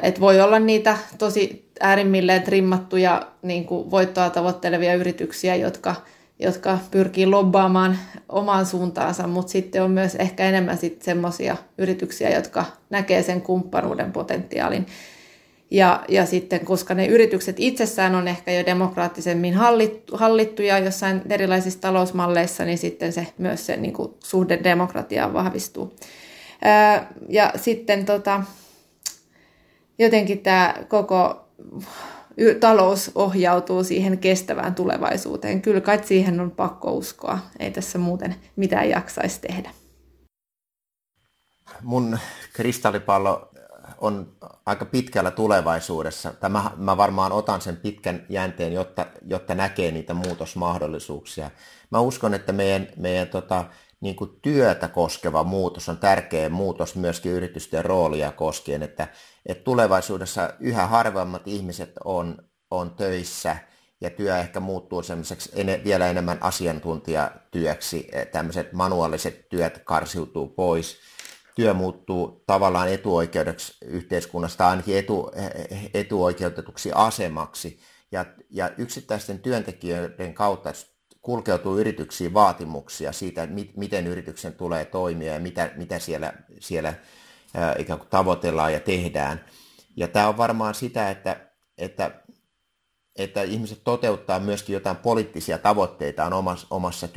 [0.02, 5.94] Et voi olla niitä tosi äärimmilleen trimmattuja niin kuin voittoa tavoittelevia yrityksiä, jotka,
[6.40, 13.22] jotka pyrkii lobbaamaan omaan suuntaansa, mutta sitten on myös ehkä enemmän semmoisia yrityksiä, jotka näkee
[13.22, 14.86] sen kumppanuuden potentiaalin.
[15.70, 21.80] Ja, ja sitten, koska ne yritykset itsessään on ehkä jo demokraattisemmin hallittu, hallittuja jossain erilaisissa
[21.80, 25.94] talousmalleissa, niin sitten se, myös se niin kuin, suhde demokratiaan vahvistuu.
[26.62, 28.42] Ää, ja sitten tota,
[29.98, 31.48] jotenkin tämä koko
[32.60, 35.62] talous ohjautuu siihen kestävään tulevaisuuteen.
[35.62, 37.38] Kyllä kai siihen on pakko uskoa.
[37.58, 39.70] Ei tässä muuten mitään jaksaisi tehdä.
[41.82, 42.18] Mun
[42.52, 43.50] kristallipallo
[43.98, 44.32] on
[44.66, 46.32] aika pitkällä tulevaisuudessa.
[46.32, 51.50] Tämä, mä varmaan otan sen pitkän jänteen, jotta, jotta näkee niitä muutosmahdollisuuksia.
[51.90, 53.64] Mä uskon, että meidän, meidän tota,
[54.00, 59.08] niin kuin työtä koskeva muutos on tärkeä muutos myöskin yritysten roolia koskien, että,
[59.46, 62.38] että tulevaisuudessa yhä harvemmat ihmiset on,
[62.70, 63.56] on töissä
[64.00, 70.96] ja työ ehkä muuttuu semmoiseksi ene, vielä enemmän asiantuntijatyöksi, tämmöiset manuaaliset työt karsiutuu pois–
[71.60, 75.30] työ muuttuu tavallaan etuoikeudeksi yhteiskunnasta, ainakin etu,
[75.94, 77.80] etuoikeutetuksi asemaksi.
[78.12, 80.72] Ja, ja yksittäisten työntekijöiden kautta
[81.22, 86.94] kulkeutuu yrityksiin vaatimuksia siitä, miten yrityksen tulee toimia ja mitä, mitä siellä, siellä
[87.78, 89.44] ikään kuin tavoitellaan ja tehdään.
[89.96, 91.36] Ja tämä on varmaan sitä, että,
[91.78, 92.10] että,
[93.16, 97.08] että ihmiset toteuttaa myöskin jotain poliittisia tavoitteitaan omassa, omassa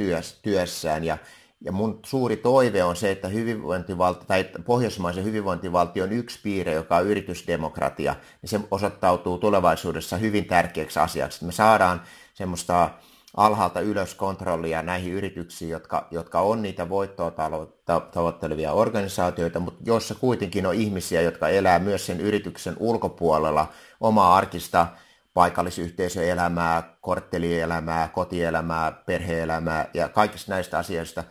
[0.42, 1.18] työssään ja,
[1.62, 7.08] ja mun suuri toive on se, että hyvinvointivaltio, tai pohjoismaisen hyvinvointivaltion yksi piirre, joka on
[7.08, 11.46] yritysdemokratia, niin se osoittautuu tulevaisuudessa hyvin tärkeäksi asiaksi.
[11.46, 12.02] Me saadaan
[12.34, 12.90] semmoista
[13.38, 17.32] alhaalta ylös kontrollia näihin yrityksiin, jotka, jotka on niitä voittoa
[18.12, 23.68] tavoittelevia organisaatioita, mutta joissa kuitenkin on ihmisiä, jotka elää myös sen yrityksen ulkopuolella
[24.02, 24.88] omaa arkista
[25.34, 31.24] paikallisyhteisöelämää, korttelielämää, kotielämää, perheelämää ja kaikista näistä asioista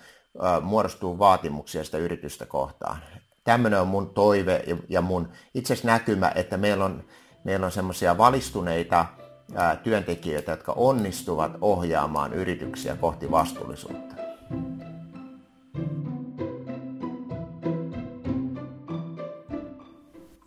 [0.63, 2.99] muodostuu vaatimuksia sitä yritystä kohtaan.
[3.45, 7.05] Tämmöinen on mun toive ja mun itse näkymä, että meillä on,
[7.45, 9.07] meillä on semmoisia valistuneita
[9.55, 14.15] ää, työntekijöitä, jotka onnistuvat ohjaamaan yrityksiä kohti vastuullisuutta.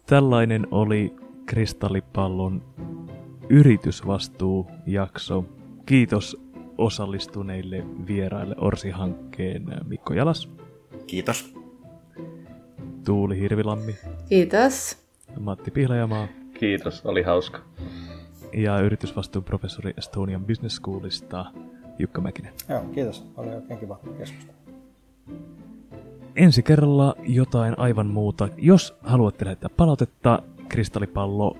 [0.05, 2.63] Tällainen oli Kristallipallon
[3.49, 5.45] yritysvastuujakso.
[5.85, 6.45] Kiitos
[6.77, 10.49] osallistuneille vieraille Orsi-hankkeen Mikko Jalas.
[11.07, 11.53] Kiitos.
[13.05, 13.95] Tuuli Hirvilammi.
[14.29, 14.97] Kiitos.
[15.39, 16.27] Matti Pihlajamaa.
[16.59, 17.59] Kiitos, oli hauska.
[18.57, 21.45] Ja yritysvastuun professori Estonian Business Schoolista
[21.99, 22.53] Jukka Mäkinen.
[22.69, 23.25] Joo, kiitos.
[23.37, 24.57] Oli oikein kiva keskustelu.
[26.35, 28.49] Ensi kerralla jotain aivan muuta.
[28.57, 31.57] Jos haluatte lähettää palautetta kristallipallo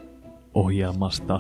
[0.54, 1.40] ohjelmasta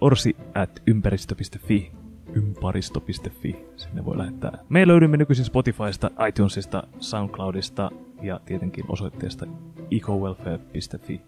[0.00, 1.92] orsi at ympäristö.fi
[2.34, 3.66] ymparisto.fi.
[3.76, 4.58] Sinne voi lähettää.
[4.68, 7.90] Me löydymme nykyisin Spotifysta, iTunesista, Soundcloudista
[8.22, 9.46] ja tietenkin osoitteesta
[9.90, 11.20] ecowelfare.fi.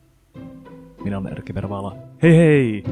[1.05, 1.97] Minä olen Erkki Pervaala.
[2.23, 2.85] Hei hei!